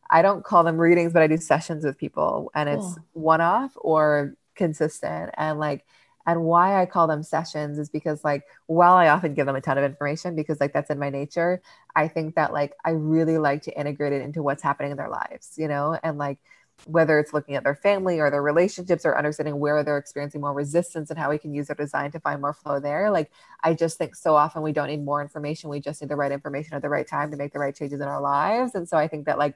[0.10, 2.98] I don't call them readings, but I do sessions with people and it's cool.
[3.14, 5.32] one off or consistent.
[5.36, 5.86] And like,
[6.26, 9.62] and why I call them sessions is because like while I often give them a
[9.62, 11.62] ton of information because like that's in my nature,
[11.96, 15.10] I think that like I really like to integrate it into what's happening in their
[15.10, 16.40] lives, you know, and like
[16.86, 20.54] whether it's looking at their family or their relationships or understanding where they're experiencing more
[20.54, 23.12] resistance and how we can use their design to find more flow there.
[23.12, 23.32] Like
[23.64, 25.70] I just think so often we don't need more information.
[25.70, 28.02] We just need the right information at the right time to make the right changes
[28.02, 28.76] in our lives.
[28.76, 29.56] And so I think that like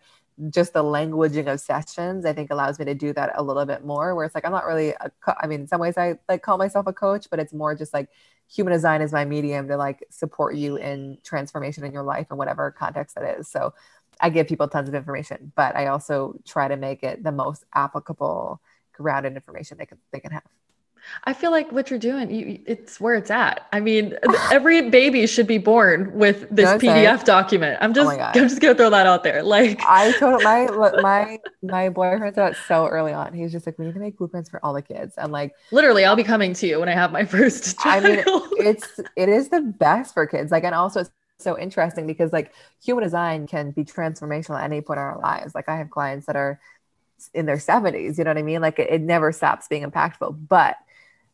[0.49, 3.83] just the languaging of sessions i think allows me to do that a little bit
[3.83, 6.15] more where it's like i'm not really a co- i mean in some ways i
[6.29, 8.09] like call myself a coach but it's more just like
[8.47, 12.37] human design is my medium to like support you in transformation in your life and
[12.37, 13.73] whatever context that is so
[14.19, 17.65] I give people tons of information, but I also try to make it the most
[17.73, 18.61] applicable,
[18.93, 20.43] grounded information they can they can have.
[21.23, 23.67] I feel like what you're doing, you, it's where it's at.
[23.71, 24.15] I mean,
[24.51, 27.77] every baby should be born with this PDF document.
[27.81, 29.43] I'm oh just, oh I'm just gonna throw that out there.
[29.43, 30.67] Like, I told my
[31.01, 33.33] my my boyfriend said that so early on.
[33.33, 36.05] He's just like, we need to make blueprints for all the kids, and like, literally,
[36.05, 37.79] I'll be coming to you when I have my first.
[37.79, 38.05] Child.
[38.05, 38.23] I mean,
[38.57, 40.51] it's it is the best for kids.
[40.51, 44.81] Like, and also it's so interesting because like human design can be transformational at any
[44.81, 45.53] point in our lives.
[45.53, 46.59] Like, I have clients that are
[47.33, 48.17] in their 70s.
[48.17, 48.61] You know what I mean?
[48.61, 50.77] Like, it, it never stops being impactful, but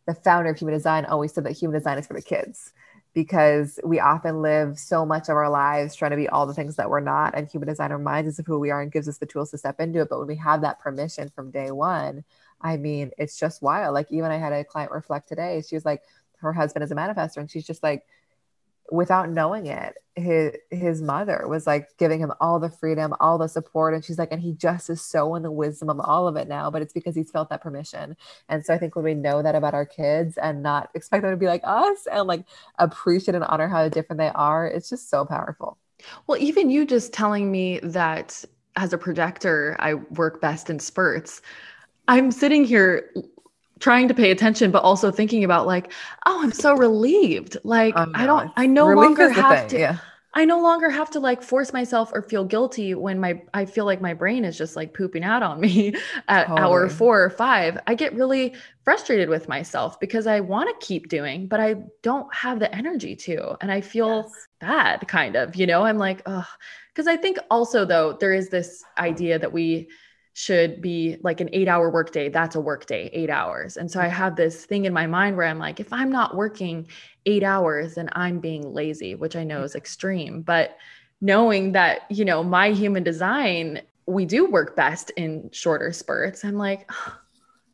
[0.06, 2.74] the founder of human design always said that human design is for the kids
[3.14, 6.76] because we often live so much of our lives trying to be all the things
[6.76, 9.20] that we're not and human design reminds us of who we are and gives us
[9.20, 10.10] the tools to step into it.
[10.10, 12.24] But when we have that permission from day one
[12.62, 13.94] i mean it's just wild.
[13.94, 15.62] Like even i had a client reflect today.
[15.68, 16.02] She was like
[16.38, 18.04] her husband is a manifestor and she's just like
[18.94, 23.48] without knowing it his his mother was like giving him all the freedom all the
[23.48, 26.36] support and she's like and he just is so in the wisdom of all of
[26.36, 28.16] it now but it's because he's felt that permission.
[28.50, 31.32] And so i think when we know that about our kids and not expect them
[31.32, 32.46] to be like us and like
[32.78, 35.80] appreciate and honor how different they are it's just so powerful.
[36.28, 41.42] Well even you just telling me that as a projector i work best in spurts
[42.08, 43.12] i'm sitting here
[43.80, 45.92] trying to pay attention but also thinking about like
[46.26, 48.12] oh i'm so relieved like oh, no.
[48.16, 49.98] i don't i no Relief longer have to yeah.
[50.34, 53.86] i no longer have to like force myself or feel guilty when my i feel
[53.86, 55.94] like my brain is just like pooping out on me
[56.28, 56.62] at totally.
[56.62, 61.10] hour four or five i get really frustrated with myself because i want to keep
[61.10, 64.48] doing but i don't have the energy to and i feel yes.
[64.62, 66.48] bad kind of you know i'm like oh
[66.94, 69.90] because i think also though there is this idea that we
[70.34, 72.28] should be like an eight hour workday.
[72.28, 73.78] That's a workday, eight hours.
[73.78, 76.36] And so I have this thing in my mind where I'm like, if I'm not
[76.36, 76.88] working
[77.28, 79.78] eight hours, then I'm being lazy, which I know is mm-hmm.
[79.78, 80.42] extreme.
[80.42, 80.78] But
[81.22, 86.44] knowing that, you know, my human design, we do work best in shorter spurts.
[86.44, 87.18] I'm like, oh,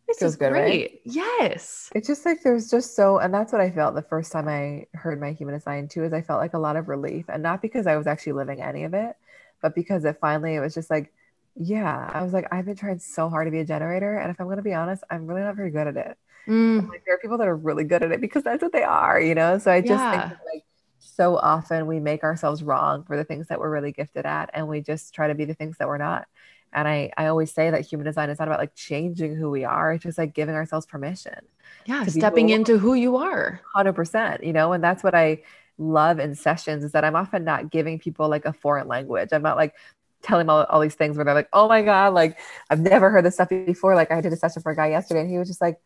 [0.08, 0.92] this Feels is good, great.
[0.92, 1.00] Right?
[1.06, 1.90] Yes.
[1.96, 4.86] It's just like there's just so, and that's what I felt the first time I
[4.94, 7.26] heard my human design too, is I felt like a lot of relief.
[7.30, 9.16] And not because I was actually living any of it,
[9.62, 11.14] but because it finally, it was just like,
[11.62, 14.18] yeah, I was like, I've been trying so hard to be a generator.
[14.18, 16.18] And if I'm going to be honest, I'm really not very good at it.
[16.48, 16.88] Mm.
[16.88, 19.20] Like, there are people that are really good at it because that's what they are,
[19.20, 19.58] you know?
[19.58, 20.30] So I just yeah.
[20.30, 20.64] think like
[21.00, 24.50] so often we make ourselves wrong for the things that we're really gifted at.
[24.54, 26.28] And we just try to be the things that we're not.
[26.72, 29.66] And I, I always say that human design is not about like changing who we
[29.66, 29.92] are.
[29.92, 31.40] It's just like giving ourselves permission.
[31.86, 32.06] Yeah.
[32.06, 33.60] Stepping who into who you are.
[33.76, 34.72] 100%, you know?
[34.72, 35.42] And that's what I,
[35.80, 39.30] love in sessions is that I'm often not giving people like a foreign language.
[39.32, 39.74] I'm not like,
[40.22, 42.38] telling him all, all these things where they're like, oh my God, like
[42.70, 43.96] I've never heard this stuff before.
[43.96, 45.80] Like I did a session for a guy yesterday and he was just like,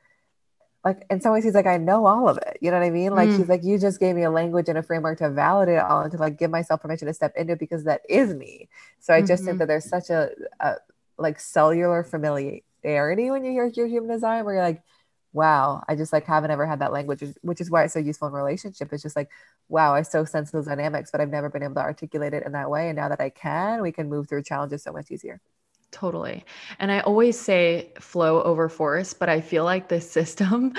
[0.83, 2.57] like in some ways he's like, I know all of it.
[2.59, 3.15] You know what I mean?
[3.15, 3.37] Like mm.
[3.37, 6.01] he's like, you just gave me a language and a framework to validate it all
[6.01, 8.67] and to like give myself permission to step into it because that is me.
[8.99, 9.45] So I just mm-hmm.
[9.45, 10.75] think that there's such a, a
[11.17, 14.81] like cellular familiarity when you hear your human design where you're like,
[15.33, 18.27] wow, I just like haven't ever had that language, which is why it's so useful
[18.27, 18.93] in relationship.
[18.93, 19.29] It's just like,
[19.67, 22.51] wow, I so sense those dynamics, but I've never been able to articulate it in
[22.53, 22.89] that way.
[22.89, 25.41] And now that I can, we can move through challenges so much easier.
[25.91, 26.43] Totally.
[26.79, 30.73] And I always say flow over force, but I feel like this system,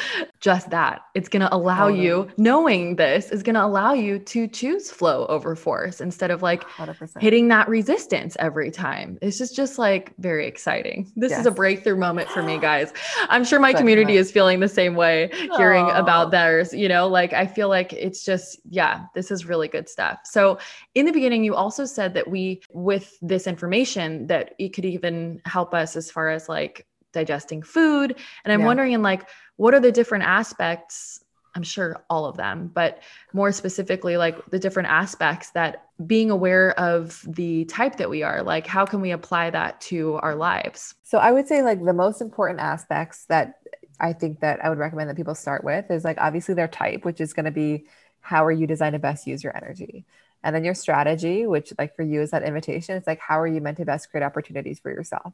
[0.44, 2.04] just that, it's going to allow totally.
[2.04, 6.42] you, knowing this is going to allow you to choose flow over force instead of
[6.42, 7.22] like 100%.
[7.22, 9.18] hitting that resistance every time.
[9.22, 11.10] It's just, just like very exciting.
[11.16, 11.40] This yes.
[11.40, 12.92] is a breakthrough moment for me, guys.
[13.30, 15.98] I'm sure my community is feeling the same way hearing Aww.
[15.98, 16.74] about theirs.
[16.74, 20.18] You know, like I feel like it's just, yeah, this is really good stuff.
[20.24, 20.58] So
[20.94, 25.04] in the beginning, you also said that we, with this information, that it could even
[25.04, 28.16] even help us as far as like digesting food.
[28.44, 28.66] And I'm yeah.
[28.66, 31.20] wondering, in like, what are the different aspects?
[31.54, 33.00] I'm sure all of them, but
[33.32, 38.42] more specifically, like the different aspects that being aware of the type that we are,
[38.42, 40.96] like, how can we apply that to our lives?
[41.04, 43.60] So, I would say, like, the most important aspects that
[44.00, 47.04] I think that I would recommend that people start with is like, obviously, their type,
[47.04, 47.86] which is going to be
[48.20, 50.06] how are you designed to best use your energy?
[50.42, 52.96] And then your strategy, which like for you is that invitation.
[52.96, 55.32] It's like, how are you meant to best create opportunities for yourself?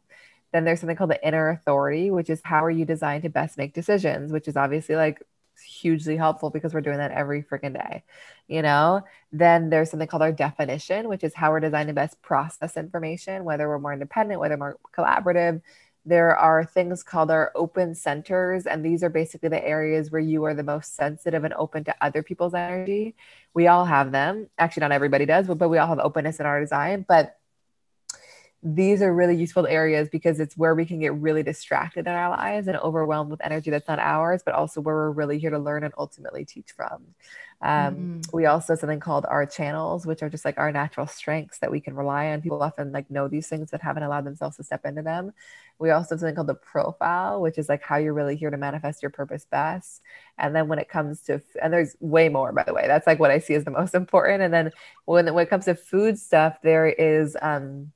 [0.52, 3.58] Then there's something called the inner authority, which is how are you designed to best
[3.58, 5.22] make decisions, which is obviously like
[5.62, 8.02] hugely helpful because we're doing that every freaking day,
[8.48, 9.02] you know?
[9.32, 13.44] Then there's something called our definition, which is how we're designed to best process information,
[13.44, 15.60] whether we're more independent, whether more collaborative,
[16.06, 20.44] there are things called our open centers, and these are basically the areas where you
[20.44, 23.14] are the most sensitive and open to other people's energy.
[23.52, 24.48] We all have them.
[24.58, 27.04] Actually, not everybody does, but we all have openness in our design.
[27.06, 27.36] But
[28.62, 32.28] these are really useful areas because it's where we can get really distracted in our
[32.28, 35.58] lives and overwhelmed with energy that's not ours, but also where we're really here to
[35.58, 37.06] learn and ultimately teach from.
[37.62, 38.20] Um, mm-hmm.
[38.32, 41.70] We also have something called our channels, which are just like our natural strengths that
[41.70, 42.42] we can rely on.
[42.42, 45.32] People often like know these things but haven't allowed themselves to step into them.
[45.78, 48.58] We also have something called the profile, which is like how you're really here to
[48.58, 50.02] manifest your purpose best.
[50.36, 53.18] And then when it comes to, and there's way more, by the way, that's like
[53.18, 54.42] what I see as the most important.
[54.42, 54.72] And then
[55.06, 57.92] when, when it comes to food stuff, there is, um,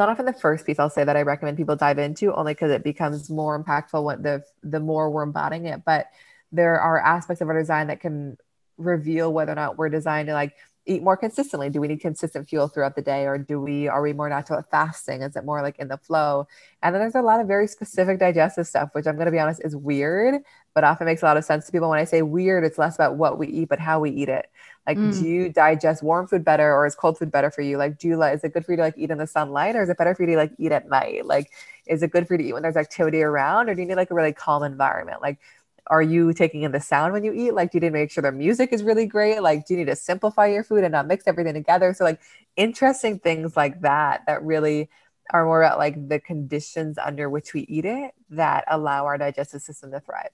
[0.00, 2.70] not often the first piece I'll say that I recommend people dive into, only because
[2.70, 5.82] it becomes more impactful when the the more we're embodying it.
[5.84, 6.06] But
[6.52, 8.36] there are aspects of our design that can
[8.78, 10.54] reveal whether or not we're designed to like
[10.86, 11.68] eat more consistently.
[11.68, 14.58] Do we need consistent fuel throughout the day or do we are we more natural
[14.58, 15.22] at fasting?
[15.22, 16.48] Is it more like in the flow?
[16.82, 19.38] And then there's a lot of very specific digestive stuff which i'm going to be
[19.38, 20.42] honest is weird
[20.74, 22.94] but often makes a lot of sense to people when i say weird it's less
[22.94, 24.46] about what we eat but how we eat it
[24.86, 25.12] like mm.
[25.12, 28.08] do you digest warm food better or is cold food better for you like do
[28.08, 29.88] you like is it good for you to like eat in the sunlight or is
[29.88, 31.50] it better for you to like eat at night like
[31.86, 33.96] is it good for you to eat when there's activity around or do you need
[33.96, 35.38] like a really calm environment like
[35.86, 37.52] are you taking in the sound when you eat?
[37.52, 39.42] Like, do you need to make sure the music is really great?
[39.42, 41.92] Like, do you need to simplify your food and not mix everything together?
[41.94, 42.20] So, like,
[42.56, 44.88] interesting things like that that really
[45.32, 49.62] are more about like the conditions under which we eat it that allow our digestive
[49.62, 50.30] system to thrive.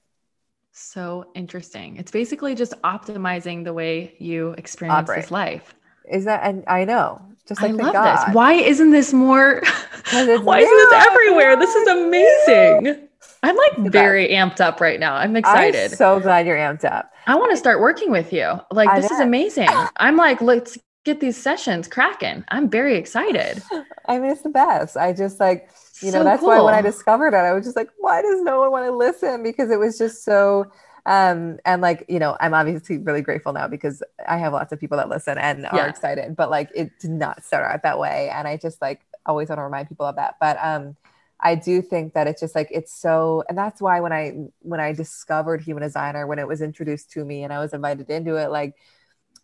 [0.79, 1.97] So interesting.
[1.97, 5.23] It's basically just optimizing the way you experience Operate.
[5.23, 5.73] this life.
[6.07, 8.27] Is that, and I know, just like I love God.
[8.27, 8.35] this.
[8.35, 9.63] Why isn't this more?
[10.11, 10.65] Why new.
[10.65, 11.55] isn't this everywhere?
[11.57, 13.07] This is amazing.
[13.41, 15.15] I'm like very amped up right now.
[15.15, 15.91] I'm excited.
[15.91, 17.11] I'm so glad you're amped up.
[17.25, 18.59] I want to start working with you.
[18.69, 19.19] Like I this bet.
[19.19, 19.69] is amazing.
[19.97, 22.43] I'm like, let's get these sessions cracking.
[22.49, 23.63] I'm very excited.
[24.05, 24.95] I mean, it's the best.
[24.95, 26.49] I just like, you so know, that's cool.
[26.49, 28.91] why when I discovered it, I was just like, why does no one want to
[28.91, 29.43] listen?
[29.43, 30.71] Because it was just so
[31.07, 34.79] um and like you know i'm obviously really grateful now because i have lots of
[34.79, 35.77] people that listen and yeah.
[35.77, 38.99] are excited but like it did not start out that way and i just like
[39.25, 40.95] always want to remind people of that but um
[41.39, 44.79] I do think that it's just like it's so and that's why when I when
[44.79, 48.37] I discovered human designer when it was introduced to me and I was invited into
[48.37, 48.75] it like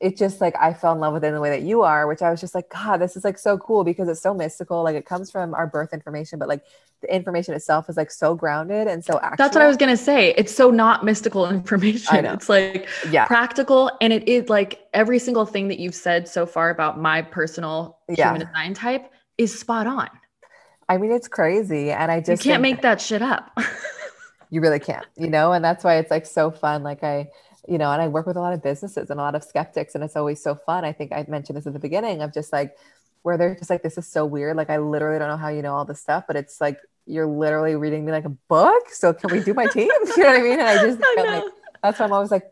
[0.04, 2.08] it just like I fell in love with it in the way that you are
[2.08, 4.84] which I was just like god this is like so cool because it's so mystical
[4.84, 6.64] like it comes from our birth information but like
[7.02, 9.36] the information itself is like so grounded and so actual.
[9.38, 13.26] That's what I was going to say it's so not mystical information it's like yeah.
[13.26, 17.22] practical and it is like every single thing that you've said so far about my
[17.22, 18.30] personal yeah.
[18.34, 20.10] human design type is spot on
[20.90, 21.92] I mean, it's crazy.
[21.92, 23.58] And I just you can't make that shit up.
[24.50, 26.84] you really can't, you know, and that's why it's like so fun.
[26.84, 27.30] Like I,
[27.68, 29.96] you know, and I work with a lot of businesses and a lot of skeptics,
[29.96, 30.84] and it's always so fun.
[30.86, 32.76] I think I mentioned this at the beginning of just like
[33.22, 34.58] where they're just like, this is so weird.
[34.58, 37.28] Like I literally don't know how you know all this stuff, but it's like you're
[37.28, 38.90] literally reading me like a book.
[38.90, 39.90] So can we do my team?
[40.18, 40.60] you know what I mean?
[40.60, 41.44] And I just I like,
[41.82, 42.50] that's why I'm always like,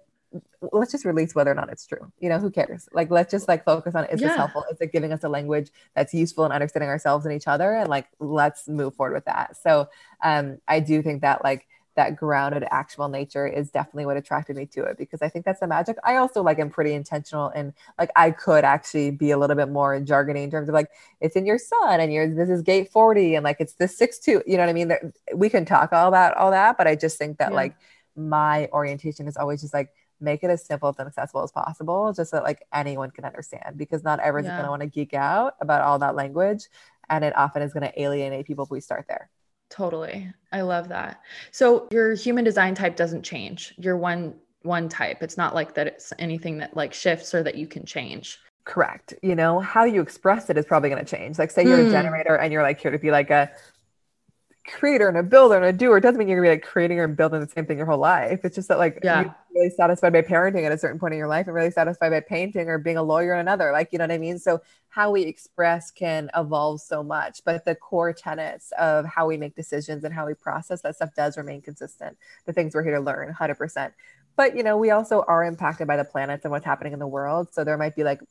[0.72, 2.12] let's just release whether or not it's true.
[2.20, 2.88] You know, who cares?
[2.94, 4.30] Like, let's just like focus on is yeah.
[4.30, 4.64] this helpful?
[4.72, 7.74] Is it giving us a language that's useful in understanding ourselves and each other?
[7.74, 9.58] And like, let's move forward with that.
[9.58, 9.90] So,
[10.24, 14.66] um, I do think that like that grounded, actual nature is definitely what attracted me
[14.66, 15.98] to it because I think that's the magic.
[16.04, 19.70] I also like am pretty intentional and like I could actually be a little bit
[19.70, 22.92] more jargony in terms of like it's in your sun and you're this is gate
[22.92, 24.42] 40 and like it's the six two.
[24.48, 24.94] You know what I mean?
[25.36, 27.56] we can talk all about all that, but I just think that yeah.
[27.56, 27.76] like
[28.16, 29.90] my orientation is always just like
[30.22, 33.76] make it as simple and accessible as possible just so that like anyone can understand
[33.78, 34.56] because not everyone's yeah.
[34.56, 36.68] going to want to geek out about all that language
[37.10, 39.30] and it often is going to alienate people if we start there
[39.72, 40.32] totally.
[40.52, 41.22] I love that.
[41.52, 43.74] So your human design type doesn't change.
[43.78, 45.24] You're one one type.
[45.24, 48.38] It's not like that it's anything that like shifts or that you can change.
[48.64, 49.14] Correct.
[49.24, 51.40] You know how you express it is probably going to change.
[51.40, 51.82] Like say you're mm.
[51.82, 51.92] a hmm.
[51.92, 53.50] generator and you're like here to be like a
[54.68, 57.08] creator and a builder and a doer doesn't mean you're gonna be like creating or
[57.08, 58.42] building the same thing your whole life.
[58.44, 59.22] It's just that like yeah.
[59.22, 62.10] you're really satisfied by parenting at a certain point in your life and really satisfied
[62.10, 63.72] by painting or being a lawyer in another.
[63.72, 64.38] Like, you know what I mean?
[64.38, 69.38] So how we express can evolve so much, but the core tenets of how we
[69.38, 72.18] make decisions and how we process that stuff does remain consistent.
[72.46, 73.92] The things we're here to learn 100%.
[74.36, 77.08] But, you know, we also are impacted by the planets and what's happening in the
[77.08, 77.50] world.
[77.52, 78.22] So there might be like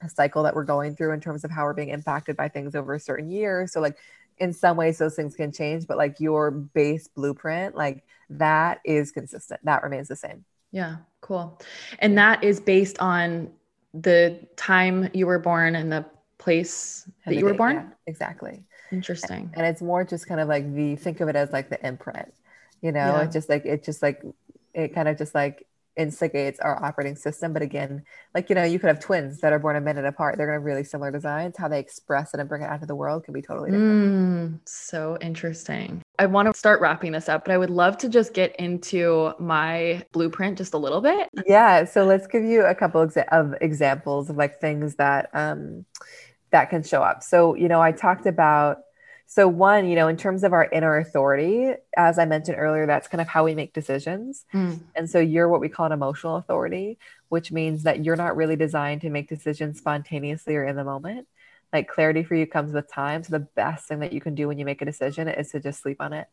[0.00, 2.74] a cycle that we're going through in terms of how we're being impacted by things
[2.74, 3.66] over a certain year.
[3.66, 3.96] So like
[4.40, 9.10] in some ways those things can change, but like your base blueprint, like that is
[9.10, 9.60] consistent.
[9.64, 10.44] That remains the same.
[10.70, 11.60] Yeah, cool.
[11.98, 13.50] And that is based on
[13.94, 16.04] the time you were born and the
[16.38, 17.76] place that you were born?
[17.76, 18.64] Yeah, exactly.
[18.90, 19.50] Interesting.
[19.54, 22.32] And it's more just kind of like the think of it as like the imprint.
[22.80, 23.22] You know, yeah.
[23.22, 24.22] it just like it just like
[24.72, 25.66] it kind of just like
[25.98, 27.52] instigates our operating system.
[27.52, 30.36] But again, like, you know, you could have twins that are born a minute apart.
[30.36, 31.56] They're going to have really similar designs.
[31.58, 34.54] How they express it and bring it out to the world can be totally different.
[34.54, 36.00] Mm, so interesting.
[36.18, 39.32] I want to start wrapping this up, but I would love to just get into
[39.38, 41.28] my blueprint just a little bit.
[41.46, 41.84] Yeah.
[41.84, 45.84] So let's give you a couple of examples of like things that, um,
[46.50, 47.22] that can show up.
[47.22, 48.78] So, you know, I talked about
[49.30, 53.08] so, one, you know, in terms of our inner authority, as I mentioned earlier, that's
[53.08, 54.46] kind of how we make decisions.
[54.54, 54.80] Mm.
[54.96, 56.96] And so, you're what we call an emotional authority,
[57.28, 61.28] which means that you're not really designed to make decisions spontaneously or in the moment.
[61.74, 63.22] Like, clarity for you comes with time.
[63.22, 65.60] So, the best thing that you can do when you make a decision is to
[65.60, 66.26] just sleep on it,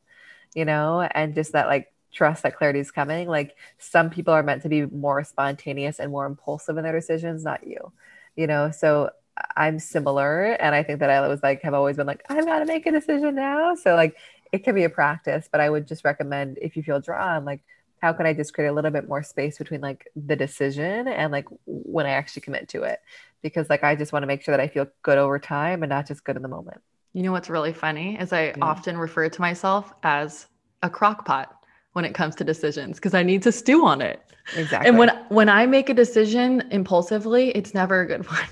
[0.54, 3.28] you know, and just that, like, trust that clarity is coming.
[3.28, 7.44] Like, some people are meant to be more spontaneous and more impulsive in their decisions,
[7.44, 7.92] not you,
[8.38, 8.72] you know.
[8.72, 9.10] So,
[9.56, 10.54] I'm similar.
[10.54, 12.86] And I think that I was like, have always been like, I've got to make
[12.86, 13.76] a decision now.
[13.76, 14.16] So, like,
[14.52, 17.62] it can be a practice, but I would just recommend if you feel drawn, like,
[18.02, 21.32] how can I just create a little bit more space between like the decision and
[21.32, 23.00] like when I actually commit to it?
[23.42, 25.90] Because, like, I just want to make sure that I feel good over time and
[25.90, 26.82] not just good in the moment.
[27.14, 28.56] You know what's really funny is I yeah.
[28.62, 30.48] often refer to myself as
[30.84, 31.56] a crock pot
[31.94, 34.22] when it comes to decisions because I need to stew on it.
[34.56, 34.90] Exactly.
[34.90, 38.50] And when when I make a decision impulsively, it's never a good one.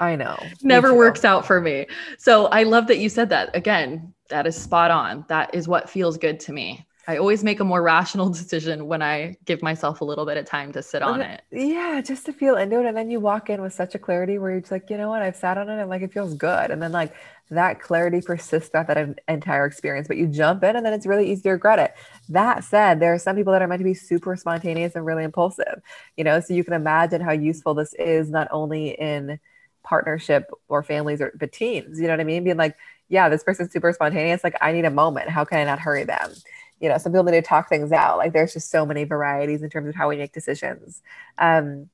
[0.00, 0.36] I know.
[0.62, 1.86] Never works out for me.
[2.18, 3.54] So I love that you said that.
[3.54, 5.26] Again, that is spot on.
[5.28, 6.86] That is what feels good to me.
[7.06, 10.46] I always make a more rational decision when I give myself a little bit of
[10.46, 11.42] time to sit on it.
[11.50, 12.86] Yeah, just to feel into it.
[12.86, 15.10] And then you walk in with such a clarity where you're just like, you know
[15.10, 16.70] what, I've sat on it and like it feels good.
[16.70, 17.14] And then like
[17.50, 21.30] that clarity persists throughout that entire experience, but you jump in and then it's really
[21.30, 21.94] easy to regret it.
[22.28, 25.24] That said, there are some people that are meant to be super spontaneous and really
[25.24, 25.82] impulsive,
[26.16, 29.40] you know, so you can imagine how useful this is not only in
[29.82, 32.44] partnership or families or but teens you know what i mean?
[32.44, 32.76] Being like
[33.08, 35.30] yeah this person's super spontaneous like i need a moment.
[35.30, 36.32] How can i not hurry them?
[36.80, 38.18] You know some people need to talk things out.
[38.18, 41.02] Like there's just so many varieties in terms of how we make decisions.
[41.38, 41.88] Um,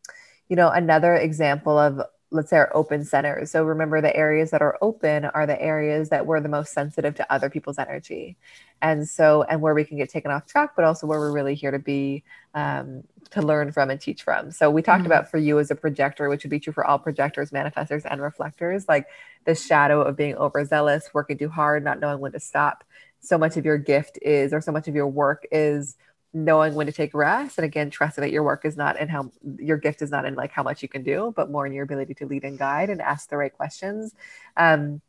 [0.49, 2.01] you know another example of
[2.31, 3.53] let's say our open centers.
[3.53, 7.15] So remember the areas that are open are the areas that we're the most sensitive
[7.17, 8.37] to other people's energy.
[8.83, 11.55] And so and where we can get taken off track but also where we're really
[11.55, 12.25] here to be
[12.55, 14.51] um, to learn from and teach from.
[14.51, 15.07] So we talked mm-hmm.
[15.07, 18.21] about for you as a projector which would be true for all projectors manifestors and
[18.21, 19.07] reflectors like
[19.45, 22.83] the shadow of being overzealous working too hard not knowing when to stop.
[23.21, 25.97] So much of your gift is or so much of your work is
[26.33, 27.59] knowing when to take rest.
[27.59, 30.35] And again trusting that your work is not in how your gift is not in
[30.35, 32.91] like how much you can do but more in your ability to lead and guide
[32.91, 34.15] and ask the right questions.
[34.57, 35.01] Um,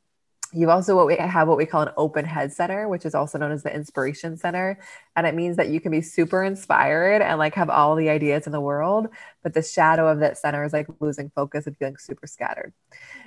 [0.57, 3.37] you also what we have what we call an open head center which is also
[3.37, 4.79] known as the inspiration center.
[5.15, 8.45] And it means that you can be super inspired and like have all the ideas
[8.45, 9.07] in the world
[9.43, 12.73] but the shadow of that center is like losing focus and feeling super scattered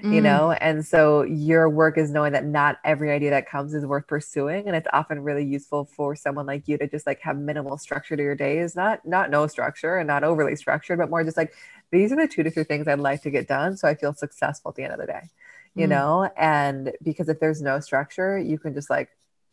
[0.02, 0.14] mm.
[0.14, 0.52] you know?
[0.52, 4.66] And so your work is knowing that not every idea that comes is worth pursuing
[4.66, 8.16] and it's often really useful for someone like you to just like have minimal structure
[8.16, 11.52] to your days not not no structure and not overly structured but more just like
[11.90, 14.14] these are the two to three things i'd like to get done so i feel
[14.14, 15.22] successful at the end of the day
[15.74, 15.90] you mm.
[15.90, 19.08] know and because if there's no structure you can just like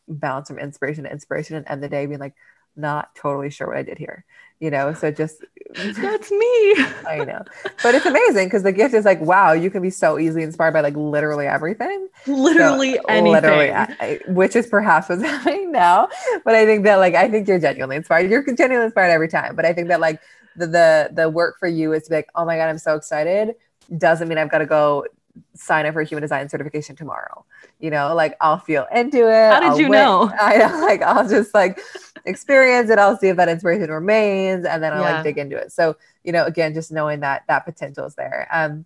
[0.07, 2.36] bounce from inspiration to inspiration and end the day being like
[2.76, 4.26] not totally sure what i did here
[4.59, 4.93] you know?
[4.93, 5.43] So just
[5.76, 6.76] that's me.
[7.05, 7.43] I know.
[7.84, 10.74] But it's amazing because the gift is like wow you can be so easily inspired
[10.74, 12.07] by like literally everything.
[12.26, 13.34] Literally so, anything.
[13.34, 16.07] Literally which is perhaps what's happening now
[16.43, 18.30] but i think that like i think you're genuinely inspired.
[18.30, 20.22] You're genuinely inspired every time but i think that like
[20.55, 22.95] the the, the work for you is to be like oh my god i'm so
[22.95, 23.55] excited.
[23.95, 25.05] Doesn't mean i've got to go
[25.54, 27.46] sign up for a human design certification tomorrow.
[27.80, 29.52] You know, like I'll feel into it.
[29.52, 30.32] How did I'll you know?
[30.40, 31.80] I like I'll just like
[32.26, 33.00] experience it.
[33.00, 35.16] I'll see if that inspiration remains, and then I'll yeah.
[35.16, 35.72] like dig into it.
[35.72, 38.48] So you know, again, just knowing that that potential is there.
[38.52, 38.86] Um,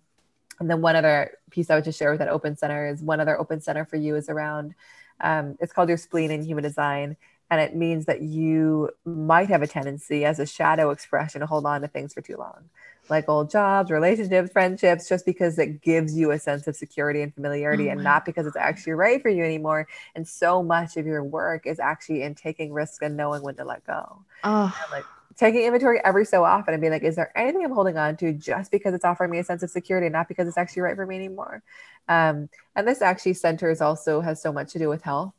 [0.60, 3.20] and then one other piece I would just share with that open center is one
[3.20, 4.74] other open center for you is around.
[5.20, 7.16] Um, it's called your spleen in human design,
[7.50, 11.66] and it means that you might have a tendency as a shadow expression to hold
[11.66, 12.68] on to things for too long
[13.08, 17.34] like old jobs, relationships, friendships, just because it gives you a sense of security and
[17.34, 19.88] familiarity oh and not because it's actually right for you anymore.
[20.14, 23.64] And so much of your work is actually in taking risks and knowing when to
[23.64, 24.22] let go.
[24.44, 24.76] Oh.
[24.82, 25.04] And like
[25.36, 28.32] taking inventory every so often and being like, is there anything I'm holding on to
[28.32, 31.06] just because it's offering me a sense of security, not because it's actually right for
[31.06, 31.62] me anymore?
[32.08, 35.34] Um, and this actually centers also has so much to do with health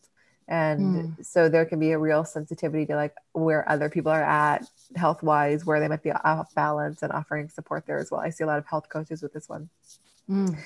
[0.47, 0.79] and
[1.17, 1.25] mm.
[1.25, 5.23] so there can be a real sensitivity to like where other people are at health
[5.23, 8.21] wise where they might be off balance and offering support there as well.
[8.21, 9.69] I see a lot of health coaches with this one.
[10.29, 10.57] Mm.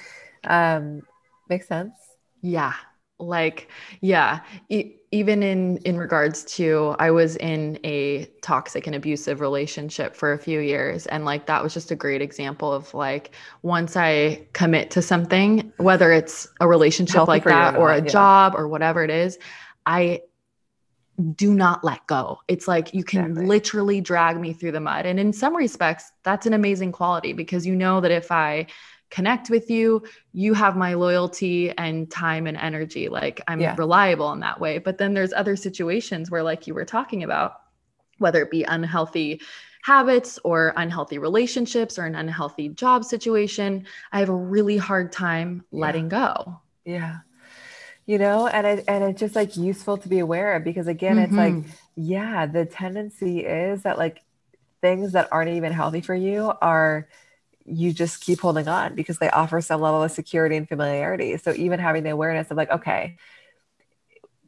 [0.43, 1.01] um
[1.49, 1.93] makes sense?
[2.41, 2.73] Yeah.
[3.19, 3.69] Like
[4.01, 4.41] yeah.
[4.69, 10.33] E- even in in regards to i was in a toxic and abusive relationship for
[10.33, 14.45] a few years and like that was just a great example of like once i
[14.51, 18.09] commit to something whether it's a relationship Healthy like that or a yeah.
[18.09, 19.39] job or whatever it is
[19.87, 20.21] I
[21.35, 22.39] do not let go.
[22.47, 23.45] It's like you can exactly.
[23.47, 25.05] literally drag me through the mud.
[25.05, 28.67] And in some respects, that's an amazing quality because you know that if I
[29.09, 30.03] connect with you,
[30.33, 33.09] you have my loyalty and time and energy.
[33.09, 33.75] Like I'm yeah.
[33.77, 34.77] reliable in that way.
[34.77, 37.53] But then there's other situations where, like you were talking about,
[38.19, 39.41] whether it be unhealthy
[39.83, 45.63] habits or unhealthy relationships or an unhealthy job situation, I have a really hard time
[45.71, 46.09] letting yeah.
[46.09, 46.61] go.
[46.85, 47.17] Yeah.
[48.07, 51.17] You know, and it and it's just like useful to be aware of because again,
[51.17, 51.25] mm-hmm.
[51.25, 51.71] it's like, mm-hmm.
[51.95, 54.21] yeah, the tendency is that like
[54.81, 57.07] things that aren't even healthy for you are
[57.65, 61.35] you just keep holding on because they offer some level of security and familiarity.
[61.37, 63.17] So even having the awareness of like, okay,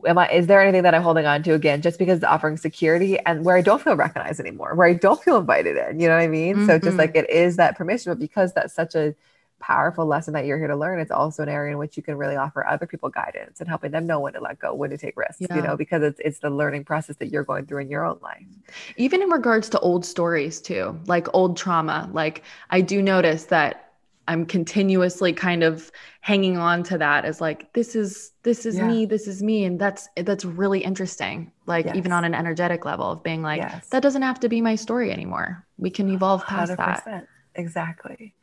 [0.07, 2.55] am I is there anything that I'm holding on to again just because it's offering
[2.55, 6.07] security and where I don't feel recognized anymore, where I don't feel invited in, you
[6.07, 6.55] know what I mean?
[6.55, 6.67] Mm-hmm.
[6.67, 9.13] So just like it is that permission, but because that's such a
[9.59, 12.17] powerful lesson that you're here to learn, it's also an area in which you can
[12.17, 14.97] really offer other people guidance and helping them know when to let go, when to
[14.97, 15.55] take risks, yeah.
[15.55, 18.19] you know, because it's it's the learning process that you're going through in your own
[18.21, 18.45] life.
[18.97, 23.89] Even in regards to old stories too, like old trauma, like I do notice that
[24.29, 25.91] I'm continuously kind of
[26.21, 28.87] hanging on to that as like this is this is yeah.
[28.87, 31.95] me this is me and that's that's really interesting like yes.
[31.95, 33.87] even on an energetic level of being like yes.
[33.87, 36.77] that doesn't have to be my story anymore we can evolve past 100%.
[37.05, 38.35] that exactly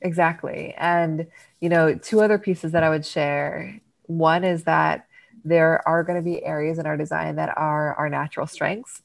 [0.00, 1.26] exactly and
[1.60, 5.06] you know two other pieces that I would share one is that
[5.44, 9.02] there are going to be areas in our design that are our natural strengths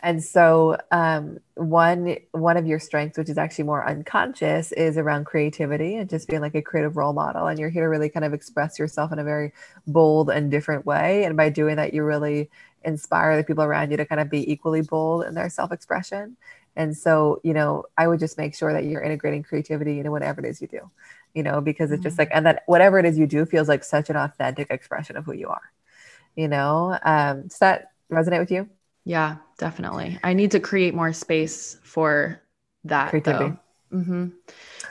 [0.00, 5.26] and so um, one one of your strengths, which is actually more unconscious, is around
[5.26, 7.46] creativity and just being like a creative role model.
[7.46, 9.52] And you're here to really kind of express yourself in a very
[9.86, 11.24] bold and different way.
[11.24, 12.50] And by doing that, you really
[12.82, 16.36] inspire the people around you to kind of be equally bold in their self-expression.
[16.76, 20.40] And so, you know, I would just make sure that you're integrating creativity into whatever
[20.40, 20.90] it is you do,
[21.34, 22.22] you know, because it's just mm-hmm.
[22.22, 25.24] like, and that whatever it is you do feels like such an authentic expression of
[25.24, 25.72] who you are,
[26.36, 26.98] you know.
[27.02, 28.68] Um, does that resonate with you?
[29.04, 30.18] Yeah, definitely.
[30.22, 32.40] I need to create more space for
[32.84, 33.10] that.
[33.10, 33.56] Creativity.
[33.92, 34.28] Mm-hmm.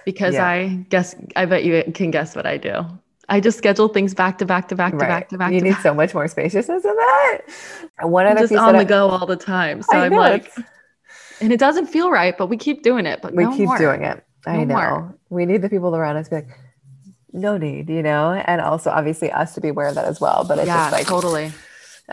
[0.06, 0.48] Because yeah.
[0.48, 2.86] I guess, I bet you can guess what I do.
[3.30, 5.08] I just schedule things back to back to back to right.
[5.08, 5.54] back to back.
[5.54, 5.84] You to need back.
[5.84, 7.42] so much more spaciousness in that.
[8.02, 9.84] One other just on the I, go all the time.
[9.84, 10.52] So I am like,
[11.42, 13.22] and it doesn't feel right, but we keep doing it.
[13.22, 13.78] But we no keep more.
[13.78, 14.24] doing it.
[14.46, 14.76] I no know.
[14.76, 15.18] More.
[15.30, 16.60] We need the people around us to be like,
[17.32, 20.46] no need, you know, and also obviously us to be aware of that as well.
[20.48, 21.52] But it's yeah, just like totally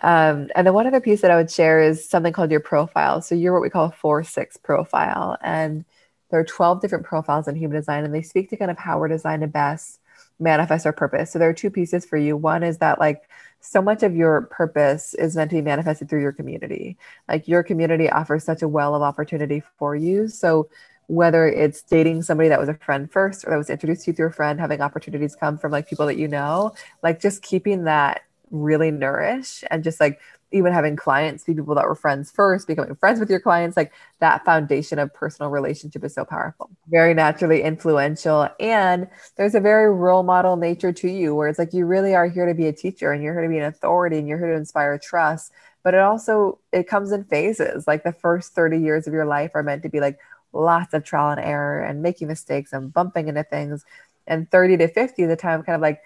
[0.03, 3.23] um, and then one other piece that I would share is something called your profile.
[3.23, 5.85] So you're what we call a four six profile, and
[6.31, 8.99] there are 12 different profiles in human design, and they speak to kind of how
[8.99, 10.01] we're designed to best
[10.39, 11.31] manifest our purpose.
[11.31, 12.37] So there are two pieces for you.
[12.37, 13.23] One is that like
[13.69, 16.97] so much of your purpose is meant to be manifested through your community.
[17.29, 20.29] Like your community offers such a well of opportunity for you.
[20.29, 20.69] So
[21.09, 24.17] whether it's dating somebody that was a friend first or that was introduced to you
[24.17, 27.85] through a friend, having opportunities come from like people that you know, like just keeping
[27.85, 30.21] that really nourish and just like
[30.57, 33.93] even having clients be people that were friends first, becoming friends with your clients, like
[34.21, 38.49] that foundation of personal relationship is so powerful, very naturally influential.
[38.59, 42.29] And there's a very role model nature to you where it's like you really are
[42.29, 44.53] here to be a teacher and you're here to be an authority and you're here
[44.53, 45.53] to inspire trust.
[45.83, 47.87] But it also it comes in phases.
[47.87, 50.19] Like the first 30 years of your life are meant to be like
[50.53, 53.85] lots of trial and error and making mistakes and bumping into things.
[54.27, 56.03] And 30 to 50, the time kind of like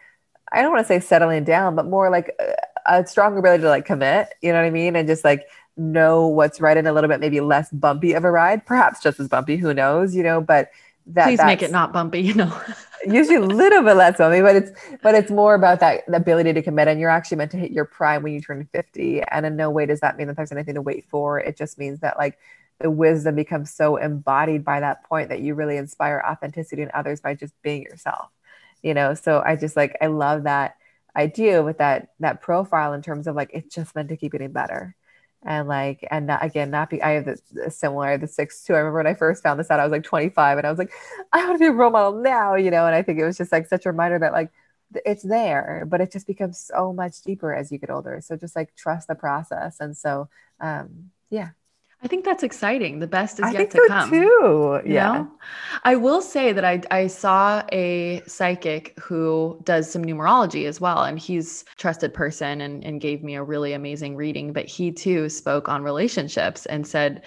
[0.53, 2.53] I don't want to say settling down, but more like uh,
[2.87, 4.97] a, a strong ability to like commit, you know what I mean?
[4.97, 8.31] And just like know what's right and a little bit maybe less bumpy of a
[8.31, 10.71] ride, perhaps just as bumpy, who knows, you know, but
[11.07, 12.61] that please make it not bumpy, you know.
[13.07, 14.71] usually a little bit less bumpy, but it's
[15.03, 16.89] but it's more about that ability to commit.
[16.89, 19.23] And you're actually meant to hit your prime when you turn 50.
[19.23, 21.41] And in no way does that mean that there's anything to wait for.
[21.41, 22.39] It just means that like
[22.81, 27.21] the wisdom becomes so embodied by that point that you really inspire authenticity in others
[27.21, 28.31] by just being yourself
[28.83, 30.77] you know so i just like i love that
[31.17, 34.53] idea with that that profile in terms of like it's just meant to keep getting
[34.53, 34.97] better.
[35.43, 38.79] And like and not, again not be i have the similar the six two i
[38.79, 40.93] remember when i first found this out i was like 25 and i was like
[41.33, 42.85] i want to be a role model now you know?
[42.85, 44.51] And i think it was just like such a reminder that like
[45.07, 48.21] it's there but it just becomes so much deeper as you get older.
[48.21, 49.81] So just like trust the process.
[49.81, 50.29] And so
[50.61, 51.51] um yeah
[52.03, 52.99] I think that's exciting.
[53.01, 54.11] The best is I yet to so come.
[54.11, 54.81] Too.
[54.87, 55.13] Yeah.
[55.13, 55.33] know?
[55.85, 61.03] I will say that I I saw a psychic who does some numerology as well.
[61.03, 64.55] And he's trusted person and, and gave me a really amazing reading.
[64.55, 67.23] But he too spoke on relationships and said,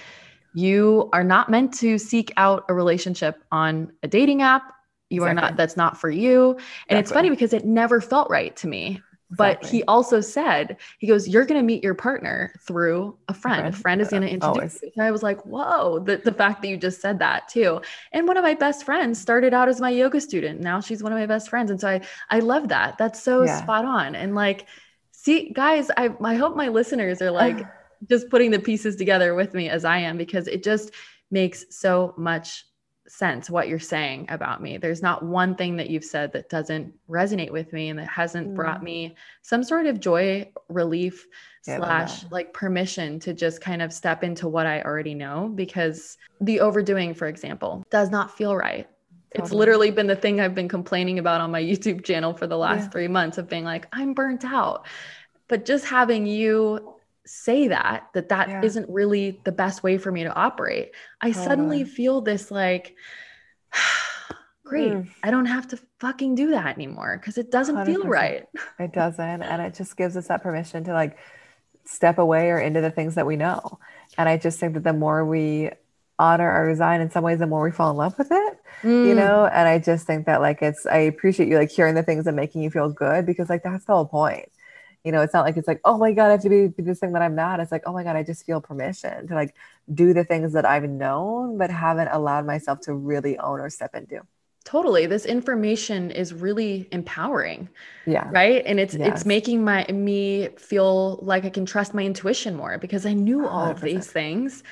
[0.55, 4.73] You are not meant to seek out a relationship on a dating app.
[5.11, 5.29] You exactly.
[5.29, 6.51] are not, that's not for you.
[6.51, 6.99] And exactly.
[6.99, 9.01] it's funny because it never felt right to me
[9.35, 9.79] but exactly.
[9.79, 13.59] he also said, he goes, You're going to meet your partner through a friend.
[13.59, 14.79] A friend, a friend is going to introduce Always.
[14.83, 14.91] you.
[14.95, 17.81] And I was like, Whoa, the, the fact that you just said that too.
[18.11, 20.59] And one of my best friends started out as my yoga student.
[20.59, 21.71] Now she's one of my best friends.
[21.71, 22.97] And so I, I love that.
[22.97, 23.61] That's so yeah.
[23.61, 24.15] spot on.
[24.15, 24.67] And like,
[25.11, 27.65] see, guys, I, I hope my listeners are like
[28.09, 30.91] just putting the pieces together with me as I am because it just
[31.31, 32.65] makes so much
[33.07, 34.77] sense what you're saying about me.
[34.77, 38.51] There's not one thing that you've said that doesn't resonate with me and that hasn't
[38.51, 38.55] mm.
[38.55, 41.27] brought me some sort of joy, relief,
[41.67, 46.17] yeah, slash like permission to just kind of step into what I already know because
[46.41, 48.87] the overdoing, for example, does not feel right.
[49.33, 49.45] Totally.
[49.45, 52.57] It's literally been the thing I've been complaining about on my YouTube channel for the
[52.57, 52.89] last yeah.
[52.89, 54.85] three months of being like, I'm burnt out.
[55.47, 56.92] But just having you
[57.25, 58.59] say that that that yeah.
[58.59, 61.45] not really the best way for me to operate i totally.
[61.45, 62.95] suddenly feel this like
[64.65, 65.07] great mm.
[65.23, 67.85] i don't have to fucking do that anymore because it doesn't 100%.
[67.85, 68.47] feel right
[68.79, 71.17] it doesn't and it just gives us that permission to like
[71.85, 73.79] step away or into the things that we know
[74.17, 75.69] and i just think that the more we
[76.19, 79.07] honor our design in some ways the more we fall in love with it mm.
[79.07, 82.03] you know and i just think that like it's i appreciate you like hearing the
[82.03, 84.49] things and making you feel good because like that's the whole point
[85.03, 86.83] you know it's not like it's like oh my god i have to be, be
[86.83, 87.59] this thing that i'm not.
[87.59, 89.55] It's like oh my god i just feel permission to like
[89.93, 93.95] do the things that i've known but haven't allowed myself to really own or step
[93.95, 94.21] into.
[94.65, 95.07] Totally.
[95.07, 97.67] This information is really empowering
[98.05, 98.29] yeah.
[98.31, 98.63] right?
[98.65, 99.09] And it's yes.
[99.09, 103.45] it's making my me feel like i can trust my intuition more because i knew
[103.45, 103.71] all 100%.
[103.71, 104.63] of these things.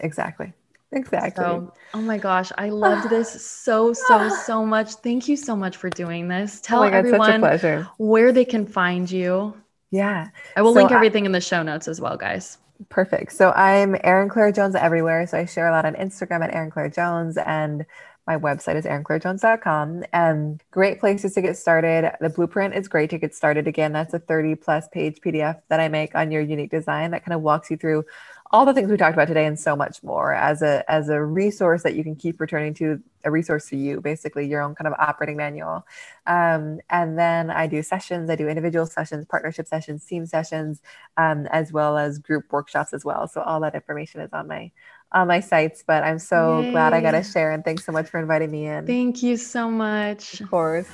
[0.00, 0.52] Exactly
[0.92, 1.44] Exactly.
[1.44, 4.94] So, oh my gosh, I loved this so so so much.
[4.94, 6.58] Thank you so much for doing this.
[6.58, 9.54] Oh Tell oh God, everyone where they can find you.
[9.90, 10.28] Yeah.
[10.56, 12.58] I will so link everything I, in the show notes as well, guys.
[12.90, 13.32] Perfect.
[13.32, 15.26] So I'm Erin Claire Jones everywhere.
[15.26, 17.84] So I share a lot on Instagram at Erin Claire Jones and
[18.28, 22.12] my website is erinclairejones.com and great places to get started.
[22.20, 23.66] The blueprint is great to get started.
[23.66, 27.24] Again, that's a 30 plus page PDF that I make on your unique design that
[27.24, 28.04] kind of walks you through
[28.50, 31.22] all the things we talked about today and so much more as a as a
[31.22, 34.88] resource that you can keep returning to a resource for you basically your own kind
[34.88, 35.86] of operating manual.
[36.26, 40.80] Um, and then i do sessions i do individual sessions partnership sessions team sessions
[41.16, 43.28] um, as well as group workshops as well.
[43.28, 44.70] So all that information is on my
[45.10, 46.72] on my sites but i'm so Yay.
[46.72, 48.86] glad i got to share and thanks so much for inviting me in.
[48.86, 50.40] Thank you so much.
[50.40, 50.88] Of course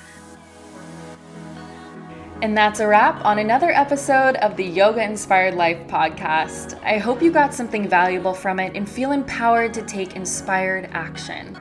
[2.45, 6.79] and that's a wrap on another episode of the Yoga Inspired Life podcast.
[6.85, 11.59] I hope you got something valuable from it and feel empowered to take inspired action.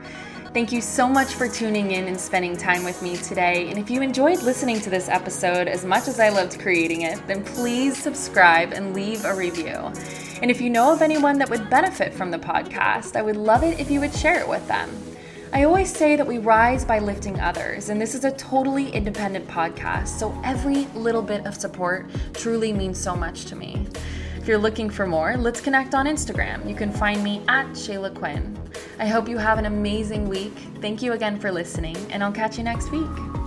[0.52, 3.70] Thank you so much for tuning in and spending time with me today.
[3.70, 7.26] And if you enjoyed listening to this episode as much as I loved creating it,
[7.26, 9.90] then please subscribe and leave a review.
[10.42, 13.64] And if you know of anyone that would benefit from the podcast, I would love
[13.64, 14.90] it if you would share it with them.
[15.54, 19.46] I always say that we rise by lifting others, and this is a totally independent
[19.46, 23.86] podcast, so every little bit of support truly means so much to me.
[24.36, 26.68] If you're looking for more, let's connect on Instagram.
[26.68, 28.58] You can find me at Shayla Quinn.
[28.98, 30.54] I hope you have an amazing week.
[30.80, 33.43] Thank you again for listening, and I'll catch you next week.